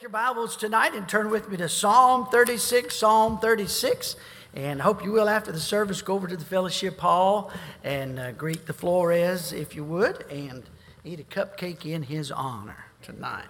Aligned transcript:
Take 0.00 0.04
your 0.04 0.12
Bibles 0.12 0.56
tonight 0.56 0.94
and 0.94 1.06
turn 1.06 1.28
with 1.28 1.50
me 1.50 1.58
to 1.58 1.68
Psalm 1.68 2.26
36, 2.30 2.96
Psalm 2.96 3.38
36. 3.38 4.16
And 4.54 4.80
I 4.80 4.84
hope 4.84 5.04
you 5.04 5.12
will, 5.12 5.28
after 5.28 5.52
the 5.52 5.60
service, 5.60 6.00
go 6.00 6.14
over 6.14 6.26
to 6.26 6.38
the 6.38 6.44
fellowship 6.46 6.98
hall 6.98 7.52
and 7.84 8.18
uh, 8.18 8.32
greet 8.32 8.66
the 8.66 8.72
Flores, 8.72 9.52
if 9.52 9.76
you 9.76 9.84
would, 9.84 10.24
and 10.30 10.62
eat 11.04 11.20
a 11.20 11.22
cupcake 11.22 11.84
in 11.84 12.02
his 12.02 12.32
honor 12.32 12.86
tonight. 13.02 13.44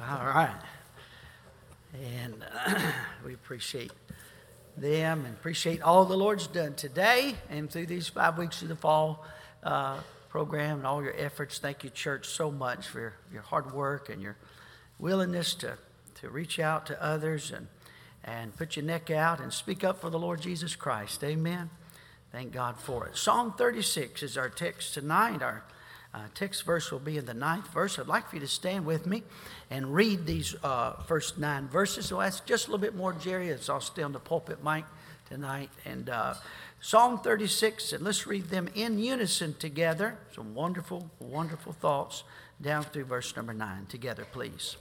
All 0.00 0.26
right. 0.26 0.56
And 1.94 2.44
uh, 2.66 2.92
we 3.24 3.34
appreciate 3.34 3.92
them 4.76 5.24
and 5.24 5.34
appreciate 5.34 5.82
all 5.82 6.04
the 6.04 6.16
Lord's 6.16 6.48
done 6.48 6.74
today 6.74 7.36
and 7.48 7.70
through 7.70 7.86
these 7.86 8.08
five 8.08 8.38
weeks 8.38 8.60
of 8.60 8.66
the 8.66 8.74
fall 8.74 9.24
uh, 9.62 10.00
program 10.30 10.78
and 10.78 10.86
all 10.88 11.00
your 11.00 11.14
efforts. 11.16 11.60
Thank 11.60 11.84
you, 11.84 11.90
church, 11.90 12.26
so 12.26 12.50
much 12.50 12.88
for 12.88 12.98
your, 12.98 13.14
your 13.34 13.42
hard 13.42 13.72
work 13.72 14.08
and 14.08 14.20
your 14.20 14.34
willingness 14.98 15.54
to, 15.54 15.78
to 16.20 16.28
reach 16.28 16.58
out 16.58 16.86
to 16.86 17.02
others 17.02 17.50
and, 17.50 17.68
and 18.24 18.56
put 18.56 18.76
your 18.76 18.84
neck 18.84 19.10
out 19.10 19.40
and 19.40 19.52
speak 19.52 19.84
up 19.84 20.00
for 20.00 20.10
the 20.10 20.18
Lord 20.18 20.40
Jesus 20.40 20.76
Christ. 20.76 21.22
Amen. 21.22 21.70
Thank 22.32 22.52
God 22.52 22.76
for 22.78 23.06
it. 23.06 23.16
Psalm 23.16 23.54
36 23.56 24.22
is 24.22 24.36
our 24.36 24.48
text 24.48 24.94
tonight. 24.94 25.42
Our 25.42 25.64
uh, 26.12 26.20
text 26.34 26.64
verse 26.64 26.90
will 26.90 26.98
be 26.98 27.18
in 27.18 27.26
the 27.26 27.34
ninth 27.34 27.72
verse. 27.72 27.98
I'd 27.98 28.06
like 28.06 28.28
for 28.28 28.36
you 28.36 28.40
to 28.40 28.48
stand 28.48 28.86
with 28.86 29.06
me 29.06 29.22
and 29.70 29.94
read 29.94 30.26
these 30.26 30.54
uh, 30.64 30.94
first 31.02 31.38
nine 31.38 31.68
verses. 31.68 32.06
So 32.06 32.20
that's 32.20 32.40
just 32.40 32.68
a 32.68 32.70
little 32.70 32.80
bit 32.80 32.94
more, 32.94 33.12
Jerry, 33.12 33.50
as 33.50 33.68
I'll 33.68 33.80
stay 33.80 34.02
on 34.02 34.12
the 34.12 34.18
pulpit 34.18 34.64
mic 34.64 34.84
tonight. 35.28 35.70
And 35.84 36.08
uh, 36.08 36.34
Psalm 36.80 37.18
36, 37.18 37.92
and 37.92 38.04
let's 38.04 38.26
read 38.26 38.48
them 38.48 38.68
in 38.74 38.98
unison 38.98 39.54
together. 39.54 40.16
Some 40.34 40.54
wonderful, 40.54 41.10
wonderful 41.18 41.72
thoughts 41.72 42.24
down 42.60 42.84
through 42.84 43.04
verse 43.04 43.34
number 43.36 43.52
nine 43.52 43.86
together, 43.86 44.26
please. 44.30 44.76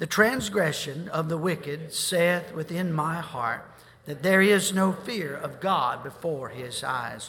The 0.00 0.06
transgression 0.06 1.10
of 1.10 1.28
the 1.28 1.36
wicked 1.36 1.92
saith 1.92 2.54
within 2.54 2.90
my 2.90 3.16
heart 3.16 3.70
that 4.06 4.22
there 4.22 4.40
is 4.40 4.72
no 4.72 4.92
fear 4.92 5.36
of 5.36 5.60
God 5.60 6.02
before 6.02 6.48
his 6.48 6.82
eyes. 6.82 7.28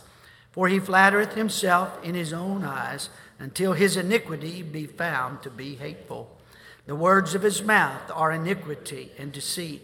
For 0.53 0.69
he 0.69 0.79
flattereth 0.79 1.33
himself 1.33 2.01
in 2.01 2.15
his 2.15 2.31
own 2.31 2.63
eyes 2.63 3.09
until 3.39 3.73
his 3.73 3.97
iniquity 3.97 4.63
be 4.63 4.85
found 4.85 5.43
to 5.43 5.49
be 5.49 5.75
hateful. 5.75 6.37
The 6.85 6.95
words 6.95 7.35
of 7.35 7.43
his 7.43 7.61
mouth 7.61 8.09
are 8.13 8.31
iniquity 8.31 9.11
and 9.17 9.33
deceit. 9.33 9.81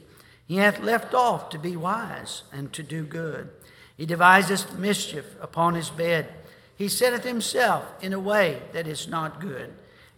He 0.48 0.56
hath 0.56 0.80
left 0.80 1.14
off 1.14 1.50
to 1.50 1.60
be 1.60 1.76
wise 1.76 2.44
and 2.54 2.72
to 2.72 2.84
do 2.84 3.04
good. 3.04 3.50
He 3.98 4.06
deviseth 4.06 4.80
mischief 4.80 5.26
upon 5.42 5.76
his 5.76 5.90
bed. 5.90 6.30
He 6.78 6.88
setteth 6.88 7.26
himself 7.26 7.84
in 8.02 8.14
a 8.14 8.20
way 8.20 8.62
that 8.72 8.88
is 8.88 9.10
not 9.10 9.42
good. 9.42 9.74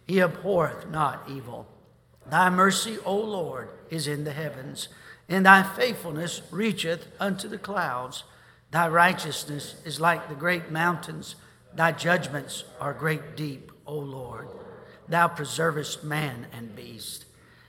He 0.06 0.20
abhorreth 0.20 0.88
not 0.88 1.24
evil. 1.28 1.66
Thy 2.28 2.50
mercy, 2.50 2.98
O 3.04 3.16
Lord, 3.16 3.68
is 3.88 4.06
in 4.06 4.24
the 4.24 4.32
heavens, 4.32 4.88
and 5.28 5.46
thy 5.46 5.62
faithfulness 5.62 6.42
reacheth 6.50 7.08
unto 7.18 7.48
the 7.48 7.58
clouds. 7.58 8.24
Thy 8.70 8.88
righteousness 8.88 9.76
is 9.84 10.00
like 10.00 10.28
the 10.28 10.34
great 10.34 10.70
mountains, 10.70 11.36
thy 11.74 11.92
judgments 11.92 12.64
are 12.80 12.92
great 12.92 13.36
deep, 13.36 13.72
O 13.86 13.96
Lord. 13.96 14.48
Thou 15.08 15.28
preservest 15.28 16.04
man 16.04 16.46
and 16.52 16.76
beast. 16.76 17.24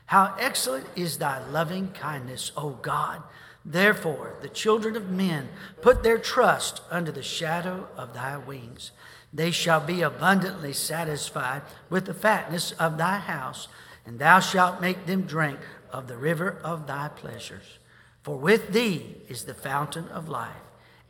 How 0.07 0.35
excellent 0.39 0.87
is 0.95 1.17
thy 1.17 1.43
loving 1.49 1.89
kindness, 1.91 2.51
O 2.57 2.71
God! 2.71 3.23
Therefore, 3.63 4.35
the 4.41 4.49
children 4.49 4.95
of 4.95 5.09
men 5.09 5.49
put 5.81 6.03
their 6.03 6.17
trust 6.17 6.81
under 6.89 7.11
the 7.11 7.23
shadow 7.23 7.87
of 7.95 8.13
thy 8.13 8.37
wings. 8.37 8.91
They 9.33 9.51
shall 9.51 9.79
be 9.79 10.01
abundantly 10.01 10.73
satisfied 10.73 11.61
with 11.89 12.05
the 12.05 12.13
fatness 12.13 12.73
of 12.73 12.97
thy 12.97 13.17
house 13.17 13.67
and 14.05 14.19
thou 14.19 14.39
shalt 14.39 14.81
make 14.81 15.05
them 15.05 15.23
drink 15.23 15.59
of 15.91 16.07
the 16.07 16.17
river 16.17 16.59
of 16.63 16.87
thy 16.87 17.07
pleasures. 17.09 17.79
For 18.23 18.37
with 18.37 18.73
thee 18.73 19.17
is 19.27 19.45
the 19.45 19.53
fountain 19.53 20.07
of 20.09 20.29
life. 20.29 20.61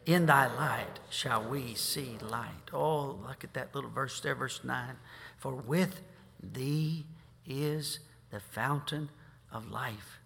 In 0.06 0.26
thy 0.26 0.48
light 0.56 1.00
shall 1.10 1.48
we 1.48 1.76
see 1.76 2.18
light. 2.22 2.72
Oh, 2.74 3.20
look 3.28 3.44
at 3.44 3.54
that 3.54 3.76
little 3.76 3.90
verse 3.90 4.20
there, 4.20 4.36
verse 4.36 4.62
9. 4.64 4.96
For 5.38 5.54
with 5.54 6.02
thee 6.42 7.06
is 7.46 8.00
the 8.32 8.40
fountain 8.40 9.10
of 9.52 9.70
life. 9.70 10.20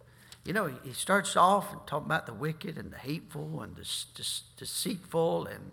You 0.45 0.53
know, 0.53 0.71
he 0.83 0.93
starts 0.93 1.35
off 1.35 1.71
and 1.71 1.81
talking 1.87 2.05
about 2.05 2.27
the 2.27 2.33
wicked 2.33 2.77
and 2.77 2.91
the 2.91 2.97
hateful 2.97 3.61
and 3.61 3.75
the 3.75 3.85
deceitful 4.57 5.47
and 5.47 5.71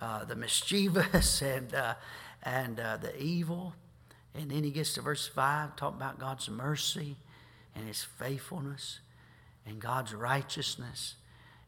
uh, 0.00 0.24
the 0.24 0.34
mischievous 0.34 1.40
and, 1.42 1.72
uh, 1.74 1.94
and 2.42 2.80
uh, 2.80 2.96
the 2.96 3.16
evil. 3.20 3.74
And 4.34 4.50
then 4.50 4.64
he 4.64 4.70
gets 4.70 4.94
to 4.94 5.02
verse 5.02 5.26
5, 5.26 5.76
talking 5.76 6.00
about 6.00 6.18
God's 6.18 6.48
mercy 6.48 7.16
and 7.74 7.86
his 7.86 8.02
faithfulness 8.02 9.00
and 9.66 9.80
God's 9.80 10.14
righteousness 10.14 11.14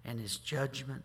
and 0.04 0.20
his 0.20 0.36
judgment. 0.36 1.02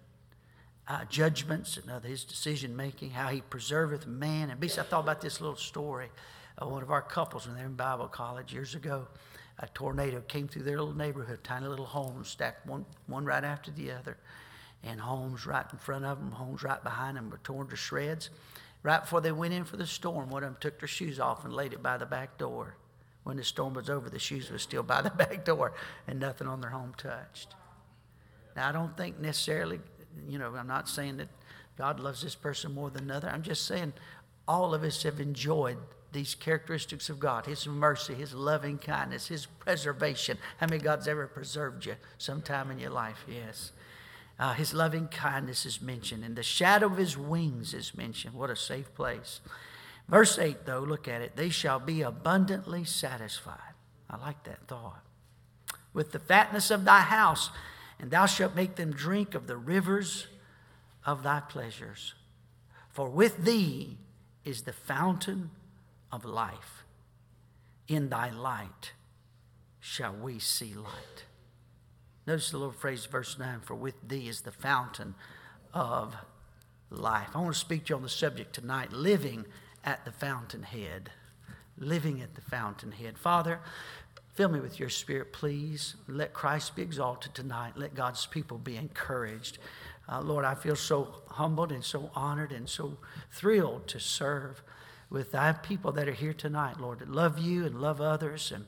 Uh, 0.87 1.03
judgments 1.05 1.77
and 1.77 2.03
his 2.03 2.23
decision 2.23 2.75
making, 2.75 3.09
how 3.09 3.29
he 3.29 3.41
preserveth 3.41 4.05
man. 4.05 4.51
And 4.51 4.63
I 4.63 4.67
thought 4.67 4.99
about 4.99 5.19
this 5.19 5.41
little 5.41 5.55
story. 5.55 6.09
of 6.59 6.71
one 6.71 6.83
of 6.83 6.91
our 6.91 7.01
couples 7.01 7.47
when 7.47 7.55
they 7.55 7.63
were 7.63 7.69
in 7.69 7.75
Bible 7.75 8.07
college 8.07 8.53
years 8.53 8.75
ago, 8.75 9.07
a 9.59 9.67
tornado 9.69 10.21
came 10.21 10.47
through 10.47 10.63
their 10.63 10.77
little 10.77 10.95
neighborhood, 10.95 11.39
tiny 11.43 11.67
little 11.67 11.85
homes 11.85 12.27
stacked 12.27 12.67
one, 12.67 12.85
one 13.07 13.25
right 13.25 13.43
after 13.43 13.71
the 13.71 13.91
other, 13.91 14.17
and 14.83 14.99
homes 14.99 15.45
right 15.45 15.65
in 15.71 15.79
front 15.79 16.05
of 16.05 16.19
them, 16.19 16.31
homes 16.31 16.61
right 16.61 16.83
behind 16.83 17.17
them 17.17 17.29
were 17.29 17.39
torn 17.43 17.67
to 17.69 17.75
shreds. 17.75 18.29
Right 18.85 19.01
before 19.01 19.19
they 19.19 19.31
went 19.31 19.51
in 19.51 19.63
for 19.63 19.77
the 19.77 19.87
storm, 19.87 20.29
one 20.29 20.43
of 20.43 20.49
them 20.51 20.57
took 20.59 20.77
their 20.77 20.87
shoes 20.87 21.19
off 21.19 21.43
and 21.43 21.51
laid 21.51 21.73
it 21.73 21.81
by 21.81 21.97
the 21.97 22.05
back 22.05 22.37
door. 22.37 22.75
When 23.23 23.35
the 23.35 23.43
storm 23.43 23.73
was 23.73 23.89
over, 23.89 24.11
the 24.11 24.19
shoes 24.19 24.51
were 24.51 24.59
still 24.59 24.83
by 24.83 25.01
the 25.01 25.09
back 25.25 25.43
door 25.43 25.73
and 26.07 26.19
nothing 26.19 26.45
on 26.45 26.61
their 26.61 26.69
home 26.69 26.93
touched. 26.95 27.55
Now, 28.55 28.69
I 28.69 28.71
don't 28.71 28.95
think 28.95 29.19
necessarily, 29.19 29.79
you 30.29 30.37
know, 30.37 30.53
I'm 30.55 30.67
not 30.67 30.87
saying 30.87 31.17
that 31.17 31.29
God 31.79 31.99
loves 31.99 32.21
this 32.21 32.35
person 32.35 32.75
more 32.75 32.91
than 32.91 33.05
another. 33.05 33.27
I'm 33.27 33.41
just 33.41 33.65
saying 33.65 33.93
all 34.47 34.75
of 34.75 34.83
us 34.83 35.01
have 35.01 35.19
enjoyed 35.19 35.77
these 36.11 36.35
characteristics 36.35 37.09
of 37.09 37.19
God 37.19 37.47
His 37.47 37.65
mercy, 37.65 38.13
His 38.13 38.35
loving 38.35 38.77
kindness, 38.77 39.29
His 39.29 39.47
preservation. 39.47 40.37
How 40.59 40.67
many 40.67 40.79
God's 40.79 41.07
ever 41.07 41.25
preserved 41.25 41.87
you 41.87 41.95
sometime 42.19 42.69
in 42.69 42.77
your 42.77 42.91
life? 42.91 43.25
Yes. 43.27 43.71
Uh, 44.37 44.53
his 44.53 44.73
loving 44.73 45.07
kindness 45.07 45.65
is 45.65 45.81
mentioned, 45.81 46.23
and 46.23 46.35
the 46.35 46.43
shadow 46.43 46.87
of 46.87 46.97
his 46.97 47.17
wings 47.17 47.73
is 47.73 47.95
mentioned. 47.95 48.33
What 48.33 48.49
a 48.49 48.55
safe 48.55 48.93
place. 48.93 49.39
Verse 50.09 50.37
8, 50.37 50.65
though, 50.65 50.81
look 50.81 51.07
at 51.07 51.21
it. 51.21 51.35
They 51.35 51.49
shall 51.49 51.79
be 51.79 52.01
abundantly 52.01 52.83
satisfied. 52.83 53.73
I 54.09 54.17
like 54.17 54.43
that 54.43 54.67
thought. 54.67 55.03
With 55.93 56.11
the 56.11 56.19
fatness 56.19 56.69
of 56.69 56.83
thy 56.83 56.99
house, 56.99 57.49
and 57.99 58.11
thou 58.11 58.25
shalt 58.25 58.55
make 58.55 58.75
them 58.75 58.91
drink 58.91 59.35
of 59.35 59.47
the 59.47 59.57
rivers 59.57 60.27
of 61.05 61.23
thy 61.23 61.39
pleasures. 61.39 62.13
For 62.89 63.09
with 63.09 63.45
thee 63.45 63.97
is 64.43 64.63
the 64.63 64.73
fountain 64.73 65.51
of 66.11 66.25
life. 66.25 66.83
In 67.87 68.09
thy 68.09 68.29
light 68.31 68.93
shall 69.79 70.13
we 70.13 70.39
see 70.39 70.73
light. 70.73 71.25
Notice 72.27 72.51
the 72.51 72.57
little 72.57 72.73
phrase, 72.73 73.05
verse 73.05 73.37
9 73.37 73.61
For 73.61 73.75
with 73.75 73.95
thee 74.07 74.27
is 74.27 74.41
the 74.41 74.51
fountain 74.51 75.15
of 75.73 76.15
life. 76.89 77.29
I 77.35 77.39
want 77.39 77.53
to 77.53 77.59
speak 77.59 77.85
to 77.85 77.89
you 77.91 77.95
on 77.97 78.01
the 78.01 78.09
subject 78.09 78.53
tonight 78.53 78.91
living 78.91 79.45
at 79.83 80.05
the 80.05 80.11
fountainhead. 80.11 81.11
Living 81.77 82.21
at 82.21 82.35
the 82.35 82.41
fountainhead. 82.41 83.17
Father, 83.17 83.59
fill 84.33 84.49
me 84.49 84.59
with 84.59 84.79
your 84.79 84.89
spirit, 84.89 85.33
please. 85.33 85.95
Let 86.07 86.33
Christ 86.33 86.75
be 86.75 86.81
exalted 86.81 87.35
tonight. 87.35 87.73
Let 87.75 87.93
God's 87.93 88.25
people 88.25 88.57
be 88.57 88.77
encouraged. 88.77 89.59
Uh, 90.09 90.21
Lord, 90.21 90.45
I 90.45 90.55
feel 90.55 90.75
so 90.75 91.23
humbled 91.29 91.71
and 91.71 91.83
so 91.83 92.11
honored 92.15 92.51
and 92.51 92.69
so 92.69 92.97
thrilled 93.31 93.87
to 93.87 93.99
serve 93.99 94.63
with 95.09 95.31
thy 95.31 95.51
people 95.51 95.91
that 95.91 96.07
are 96.07 96.13
here 96.13 96.33
tonight, 96.33 96.79
Lord, 96.79 96.99
that 96.99 97.11
love 97.11 97.37
you 97.37 97.65
and 97.65 97.79
love 97.79 98.01
others 98.01 98.51
and 98.51 98.65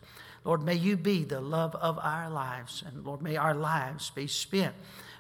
Lord, 0.48 0.64
may 0.64 0.76
you 0.76 0.96
be 0.96 1.26
the 1.26 1.42
love 1.42 1.76
of 1.76 2.00
our 2.02 2.30
lives. 2.30 2.82
And 2.88 3.06
Lord, 3.06 3.22
may 3.22 3.36
our 3.36 3.54
lives 3.54 4.12
be 4.12 4.28
spent 4.28 4.74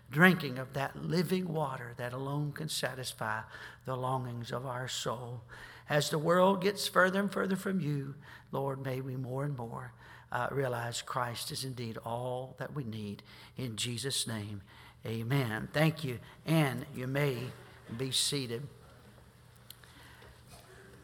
drinking 0.10 0.58
of 0.58 0.72
that 0.72 1.04
living 1.04 1.54
water 1.54 1.94
that 1.98 2.14
alone 2.14 2.54
can 2.54 2.70
satisfy 2.70 3.42
the 3.84 3.98
longings 3.98 4.54
of 4.54 4.66
our 4.66 4.88
soul. 4.88 5.42
As 5.90 6.10
the 6.10 6.18
world 6.18 6.62
gets 6.62 6.88
further 6.88 7.20
and 7.20 7.30
further 7.30 7.58
from 7.58 7.82
you, 7.82 8.16
Lord, 8.54 8.86
may 8.86 9.02
we 9.02 9.18
more 9.18 9.44
and 9.44 9.58
more 9.58 9.92
uh, 10.32 10.48
realize 10.50 11.02
Christ 11.02 11.52
is 11.52 11.66
indeed 11.66 11.98
all 12.06 12.56
that 12.58 12.74
we 12.74 12.86
need. 12.86 13.22
In 13.58 13.76
Jesus' 13.76 14.28
name, 14.28 14.62
amen. 15.06 15.68
Thank 15.74 16.06
you. 16.06 16.20
And 16.46 16.86
you 16.96 17.06
may 17.06 17.36
be 17.98 18.12
seated. 18.12 18.66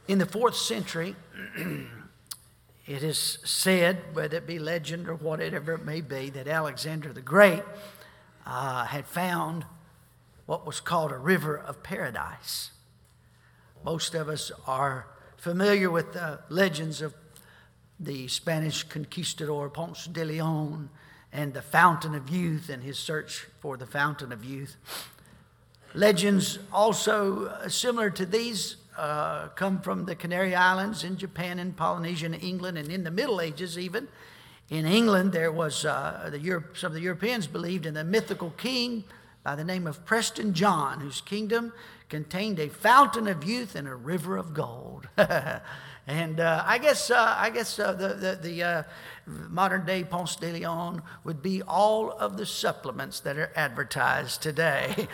In 0.08 0.18
the 0.18 0.26
fourth 0.26 0.56
century, 0.56 1.14
It 2.86 3.02
is 3.02 3.40
said, 3.46 4.14
whether 4.14 4.38
it 4.38 4.48
be 4.48 4.60
legend 4.60 5.08
or 5.08 5.16
whatever 5.16 5.74
it 5.74 5.86
may 5.86 6.02
be, 6.02 6.30
that 6.32 6.48
Alexander 6.48 7.14
the 7.14 7.22
Great 7.22 7.64
uh, 8.46 8.86
had 8.86 9.08
found 9.08 9.66
what 10.46 10.66
was 10.66 10.82
called 10.82 11.12
a 11.14 11.18
river 11.18 11.58
of 11.58 11.82
paradise. 11.82 12.72
Most 13.86 14.16
of 14.16 14.28
us 14.28 14.52
are 14.68 15.08
familiar 15.38 15.90
with 15.90 16.14
the 16.14 16.42
legends 16.50 17.02
of 17.02 17.14
the 18.00 18.28
Spanish 18.28 18.84
conquistador 18.84 19.70
Ponce 19.70 20.08
de 20.08 20.26
Leon 20.26 20.90
and 21.32 21.54
the 21.54 21.62
fountain 21.62 22.14
of 22.14 22.30
youth 22.30 22.68
and 22.68 22.84
his 22.84 23.00
search 23.00 23.48
for 23.62 23.78
the 23.78 23.86
fountain 23.86 24.34
of 24.34 24.44
youth. 24.44 24.76
Legends 25.94 26.60
also 26.72 27.46
uh, 27.46 27.70
similar 27.70 28.10
to 28.10 28.26
these 28.26 28.76
uh, 28.98 29.48
come 29.50 29.82
from 29.82 30.06
the 30.06 30.16
Canary 30.16 30.56
Islands 30.56 31.04
in 31.04 31.18
Japan 31.18 31.60
and 31.60 31.76
Polynesia 31.76 32.28
and 32.28 32.44
England 32.44 32.78
and 32.78 32.90
in 32.90 33.04
the 33.04 33.12
Middle 33.12 33.42
Ages 33.42 33.78
even. 33.78 34.08
In 34.70 34.86
England, 34.86 35.34
there 35.34 35.52
was 35.52 35.86
uh, 35.86 36.30
the 36.32 36.40
Europe, 36.40 36.78
some 36.78 36.88
of 36.88 36.94
the 36.94 37.02
Europeans 37.02 37.48
believed 37.48 37.86
in 37.86 37.94
the 37.94 38.04
mythical 38.04 38.52
king 38.52 39.04
by 39.44 39.56
the 39.56 39.64
name 39.64 39.88
of 39.88 40.06
Prester 40.06 40.44
John, 40.52 41.02
whose 41.02 41.22
kingdom 41.22 41.74
contained 42.10 42.60
a 42.60 42.70
fountain 42.70 43.28
of 43.28 43.44
youth 43.44 43.76
and 43.76 43.88
a 43.88 43.96
river 43.96 44.38
of 44.38 44.54
gold. 44.54 45.10
and 46.08 46.40
uh, 46.40 46.64
I 46.66 46.80
guess 46.80 47.10
uh, 47.10 47.36
I 47.38 47.50
guess 47.50 47.80
uh, 47.80 47.94
the 47.94 48.10
the, 48.10 48.40
the 48.42 48.64
uh, 48.64 48.84
modern 49.26 49.86
day 49.86 50.04
Ponce 50.04 50.36
de 50.36 50.52
Leon 50.52 51.02
would 51.24 51.42
be 51.42 51.62
all 51.62 52.12
of 52.12 52.36
the 52.36 52.46
supplements 52.46 53.22
that 53.22 53.38
are 53.38 53.52
advertised 53.56 54.42
today. 54.42 55.08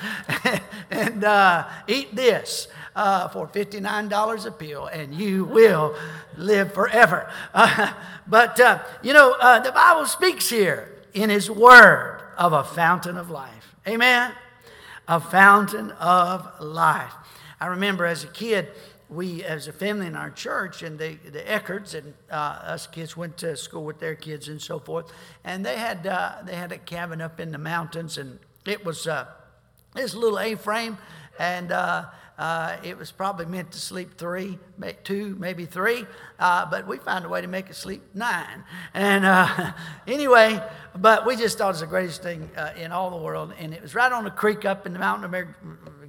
and 0.89 1.23
uh, 1.23 1.67
eat 1.87 2.15
this 2.15 2.67
uh, 2.95 3.27
for 3.27 3.47
$59 3.47 4.45
a 4.45 4.51
pill, 4.51 4.87
and 4.87 5.13
you 5.13 5.45
will 5.45 5.95
live 6.37 6.73
forever. 6.73 7.29
But, 8.27 8.59
you 9.01 9.13
know, 9.13 9.35
the 9.63 9.71
Bible 9.71 10.05
speaks 10.05 10.49
here 10.51 10.95
in 11.15 11.31
His 11.31 11.49
Word 11.49 12.21
of 12.37 12.53
a 12.53 12.63
fountain 12.63 13.17
of 13.17 13.31
life. 13.31 13.75
Amen? 13.87 14.31
A 15.07 15.19
fountain 15.19 15.89
of 15.91 16.47
life. 16.59 17.13
I 17.59 17.67
remember 17.67 18.05
as 18.05 18.23
a 18.23 18.27
kid, 18.27 18.69
we, 19.09 19.43
as 19.43 19.67
a 19.67 19.73
family 19.73 20.07
in 20.07 20.15
our 20.15 20.29
church, 20.29 20.83
and 20.83 20.99
the, 20.99 21.15
the 21.31 21.41
Eckarts 21.41 21.95
and 21.95 22.13
uh, 22.31 22.33
us 22.33 22.87
kids 22.87 23.17
went 23.17 23.37
to 23.37 23.57
school 23.57 23.83
with 23.83 23.99
their 23.99 24.15
kids 24.15 24.47
and 24.47 24.61
so 24.61 24.79
forth, 24.79 25.11
and 25.43 25.65
they 25.65 25.77
had 25.77 26.05
uh, 26.05 26.35
they 26.45 26.55
had 26.55 26.71
a 26.71 26.77
cabin 26.77 27.21
up 27.21 27.39
in 27.39 27.51
the 27.51 27.57
mountains, 27.57 28.17
and 28.17 28.39
it 28.65 28.85
was 28.85 29.07
uh, 29.07 29.25
this 29.95 30.13
little 30.13 30.39
A-frame, 30.39 30.97
and 31.39 31.71
uh, 31.71 32.05
uh, 32.39 32.77
it 32.83 32.97
was 32.97 33.11
probably 33.11 33.45
meant 33.45 33.69
to 33.69 33.79
sleep 33.79 34.17
three, 34.17 34.57
two, 35.03 35.35
maybe 35.37 35.65
three, 35.65 36.05
uh, 36.39 36.65
but 36.69 36.87
we 36.87 36.97
found 36.97 37.25
a 37.25 37.29
way 37.29 37.41
to 37.41 37.47
make 37.47 37.69
it 37.69 37.75
sleep 37.75 38.01
nine. 38.13 38.63
And 38.93 39.25
uh, 39.25 39.73
anyway, 40.07 40.63
but 40.95 41.25
we 41.25 41.35
just 41.35 41.57
thought 41.57 41.67
it 41.67 41.71
was 41.71 41.79
the 41.81 41.87
greatest 41.87 42.23
thing 42.23 42.49
uh, 42.55 42.71
in 42.77 42.93
all 42.93 43.09
the 43.09 43.17
world. 43.17 43.53
And 43.59 43.73
it 43.73 43.81
was 43.81 43.93
right 43.93 44.09
on 44.09 44.25
a 44.25 44.31
creek 44.31 44.63
up 44.63 44.85
in 44.85 44.93
the 44.93 44.99
mountain 44.99 45.25
of 45.25 45.31
America, 45.31 45.53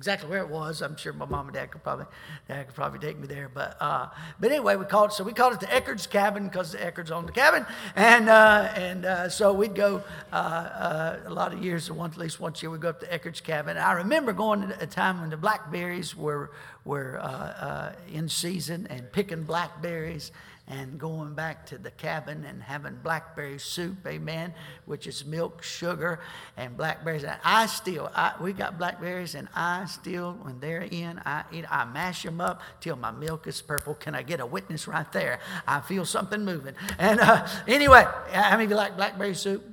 exactly 0.00 0.30
where 0.30 0.40
it 0.40 0.48
was. 0.48 0.80
I'm 0.80 0.96
sure 0.96 1.12
my 1.12 1.26
mom 1.26 1.48
and 1.48 1.54
dad 1.54 1.70
could 1.70 1.82
probably, 1.82 2.06
dad 2.48 2.64
could 2.64 2.74
probably 2.74 3.00
take 3.00 3.18
me 3.18 3.26
there. 3.26 3.50
But, 3.52 3.76
uh, 3.80 4.08
but 4.40 4.50
anyway, 4.50 4.76
we 4.76 4.86
called 4.86 5.12
so 5.12 5.22
we 5.22 5.34
called 5.34 5.52
it 5.52 5.60
the 5.60 5.66
Eckerd's 5.66 6.06
Cabin 6.06 6.44
because 6.44 6.72
the 6.72 6.78
Eckerd's 6.78 7.10
owned 7.10 7.28
the 7.28 7.32
cabin. 7.32 7.66
And, 7.94 8.30
uh, 8.30 8.72
and 8.74 9.04
uh, 9.04 9.28
so 9.28 9.52
we'd 9.52 9.74
go 9.74 10.02
uh, 10.32 10.36
uh, 10.36 11.16
a 11.26 11.34
lot 11.34 11.52
of 11.52 11.62
years, 11.62 11.90
at 11.90 12.16
least 12.16 12.40
once 12.40 12.62
year, 12.62 12.70
we'd 12.70 12.80
go 12.80 12.88
up 12.88 13.00
to 13.00 13.06
Eckerd's 13.08 13.42
Cabin. 13.42 13.76
I 13.76 13.92
remember 13.92 14.32
going 14.32 14.62
at 14.62 14.82
a 14.82 14.86
time 14.86 15.20
when 15.20 15.28
the 15.28 15.36
blackberries 15.36 16.16
were, 16.16 16.50
were 16.86 17.92
in 18.10 18.30
season 18.30 18.86
and 18.88 19.12
picking 19.12 19.42
blackberries 19.42 20.32
and 20.70 20.98
going 20.98 21.34
back 21.34 21.66
to 21.66 21.78
the 21.78 21.90
cabin 21.90 22.44
and 22.44 22.62
having 22.62 22.94
blackberry 23.02 23.58
soup, 23.58 24.06
amen, 24.06 24.54
which 24.86 25.08
is 25.08 25.24
milk, 25.24 25.64
sugar, 25.64 26.20
and 26.56 26.76
blackberries. 26.76 27.24
And 27.24 27.36
I 27.44 27.66
still, 27.66 28.08
I, 28.14 28.34
we 28.40 28.52
got 28.52 28.78
blackberries, 28.78 29.34
and 29.34 29.48
I 29.52 29.86
still, 29.86 30.38
when 30.42 30.60
they're 30.60 30.86
in, 30.88 31.20
I 31.26 31.42
eat, 31.52 31.64
I 31.68 31.84
mash 31.86 32.22
them 32.22 32.40
up 32.40 32.62
till 32.80 32.94
my 32.94 33.10
milk 33.10 33.48
is 33.48 33.60
purple. 33.60 33.94
Can 33.94 34.14
I 34.14 34.22
get 34.22 34.38
a 34.38 34.46
witness 34.46 34.86
right 34.86 35.10
there? 35.12 35.40
I 35.66 35.80
feel 35.80 36.04
something 36.04 36.44
moving. 36.44 36.74
And 37.00 37.18
uh, 37.18 37.48
anyway, 37.66 38.06
how 38.30 38.52
many 38.52 38.64
of 38.64 38.70
you 38.70 38.76
like 38.76 38.96
blackberry 38.96 39.34
soup? 39.34 39.66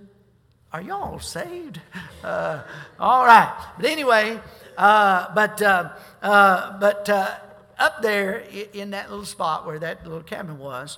Are 0.74 0.82
y'all 0.82 1.20
saved? 1.20 1.80
Uh, 2.24 2.64
all 3.00 3.24
right. 3.24 3.56
But 3.78 3.86
anyway, 3.86 4.40
uh, 4.76 5.34
but 5.34 5.62
uh, 5.62 5.92
uh, 6.22 6.78
but 6.80 7.08
uh, 7.08 7.36
up 7.80 8.02
there 8.02 8.44
in 8.74 8.92
that 8.92 9.10
little 9.10 9.26
spot 9.26 9.66
where 9.66 9.80
that 9.80 10.04
little 10.04 10.24
cabin 10.24 10.58
was, 10.60 10.98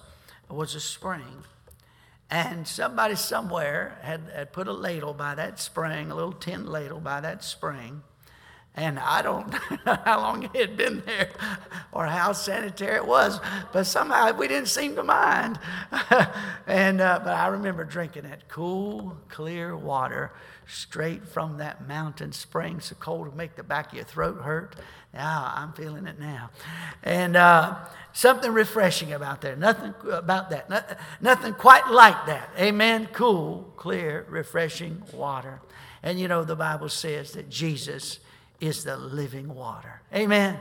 was 0.50 0.76
a 0.76 0.80
spring. 0.80 1.44
And 2.30 2.68
somebody 2.68 3.16
somewhere 3.16 3.98
had, 4.02 4.22
had 4.34 4.54
put 4.54 4.68
a 4.68 4.74
ladle 4.74 5.14
by 5.14 5.36
that 5.36 5.60
spring, 5.60 6.12
a 6.12 6.16
little 6.16 6.32
tin 6.32 6.66
ladle 6.68 7.00
by 7.00 7.22
that 7.22 7.44
spring. 7.44 8.04
And 8.80 8.98
I 8.98 9.22
don't 9.22 9.52
know 9.86 10.00
how 10.06 10.22
long 10.22 10.44
it 10.44 10.56
had 10.56 10.78
been 10.78 11.04
there 11.06 11.30
or 11.92 12.06
how 12.06 12.32
sanitary 12.32 12.96
it 12.96 13.06
was, 13.06 13.42
but 13.74 13.84
somehow 13.84 14.32
we 14.32 14.48
didn't 14.48 14.70
seem 14.70 14.96
to 14.96 15.04
mind. 15.04 15.60
and, 16.66 17.02
uh, 17.02 17.20
but 17.22 17.34
I 17.34 17.48
remember 17.48 17.84
drinking 17.84 18.24
that 18.24 18.48
cool, 18.48 19.18
clear 19.28 19.76
water 19.76 20.32
straight 20.66 21.28
from 21.28 21.58
that 21.58 21.90
mountain 21.90 22.32
spring, 22.32 22.80
so 22.80 22.96
cold 22.96 23.30
to 23.30 23.36
make 23.36 23.58
the 23.58 23.64
back 23.64 23.88
of 23.88 23.96
your 23.96 24.06
throat 24.06 24.44
hurt. 24.44 24.78
Now 25.14 25.52
I'm 25.54 25.74
feeling 25.74 26.08
it 26.08 26.18
now. 26.18 26.50
And 27.04 27.36
uh, 27.36 27.76
something 28.14 28.50
refreshing 28.50 29.12
about 29.12 29.42
there. 29.42 29.58
Nothing 29.58 29.94
about 30.10 30.52
that. 30.52 31.00
Nothing 31.20 31.54
quite 31.54 31.90
like 31.90 32.28
that. 32.28 32.50
Amen. 32.58 33.10
Cool, 33.12 33.74
clear, 33.76 34.26
refreshing 34.30 35.04
water. 35.12 35.60
And 36.02 36.18
you 36.18 36.30
know, 36.30 36.46
the 36.46 36.56
Bible 36.56 36.88
says 36.88 37.34
that 37.34 37.50
Jesus 37.50 38.20
is 38.60 38.84
the 38.84 38.98
living 38.98 39.54
water. 39.54 40.02
Amen. 40.14 40.58